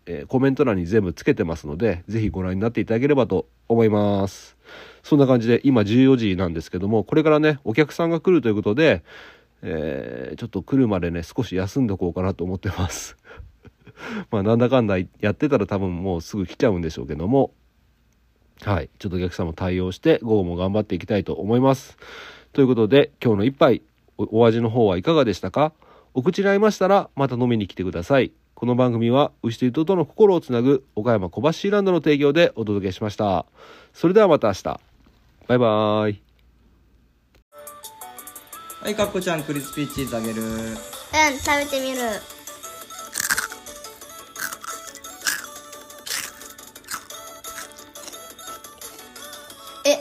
[0.05, 4.55] えーコメント欄に全部つけてますので、ぜひご覧になっていただければと思います。
[5.03, 9.03] そんな感じで、今14時なんですけども、これからね、お客さんが来るということで、
[9.61, 13.17] えーちょっと来るまでね、少し休んでおこうかなと思ってます。
[14.31, 17.53] まあ、なんだかんだやってたら多分もうすぐ来ちゃうんでしょうけども、
[18.61, 18.89] はい。
[18.97, 21.97] ちょっとお客さんも対応して、午後も頑張っていきたいと思います。
[22.53, 23.81] ということで、今日の一杯、
[24.17, 25.73] お味の方はいかがでしたか？
[26.13, 28.31] お口に合いましたら、また飲みに来てください。
[28.53, 33.45] この番組は、牛と人との心をつなぐ、岡山小橋ランドの提供でお届けしました。
[33.93, 34.92] それではまた明日。
[35.47, 36.21] バイバーイ。
[38.81, 40.41] はい、かっこちゃん、クリスピーチーズあげる。
[40.41, 41.99] うん食べてみる
[49.85, 49.99] え、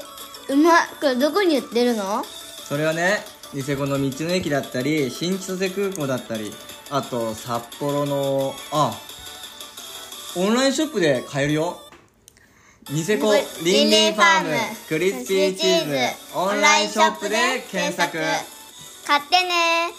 [0.52, 0.74] うまっ。
[1.00, 2.24] これどこに売ってるの？
[2.24, 3.18] それはね、
[3.52, 6.52] ニセコの道の駅だったり、新千歳空港だったり、
[6.90, 8.98] あと、札幌の、あ、
[10.36, 11.80] オンラインショップで買えるよ。
[12.90, 13.32] ニセコ
[13.64, 14.50] リンリンファーム
[14.88, 15.94] クリスピーチーズ
[16.36, 17.36] オンラインショップで
[17.70, 18.18] 検索。
[19.06, 19.90] 買ってね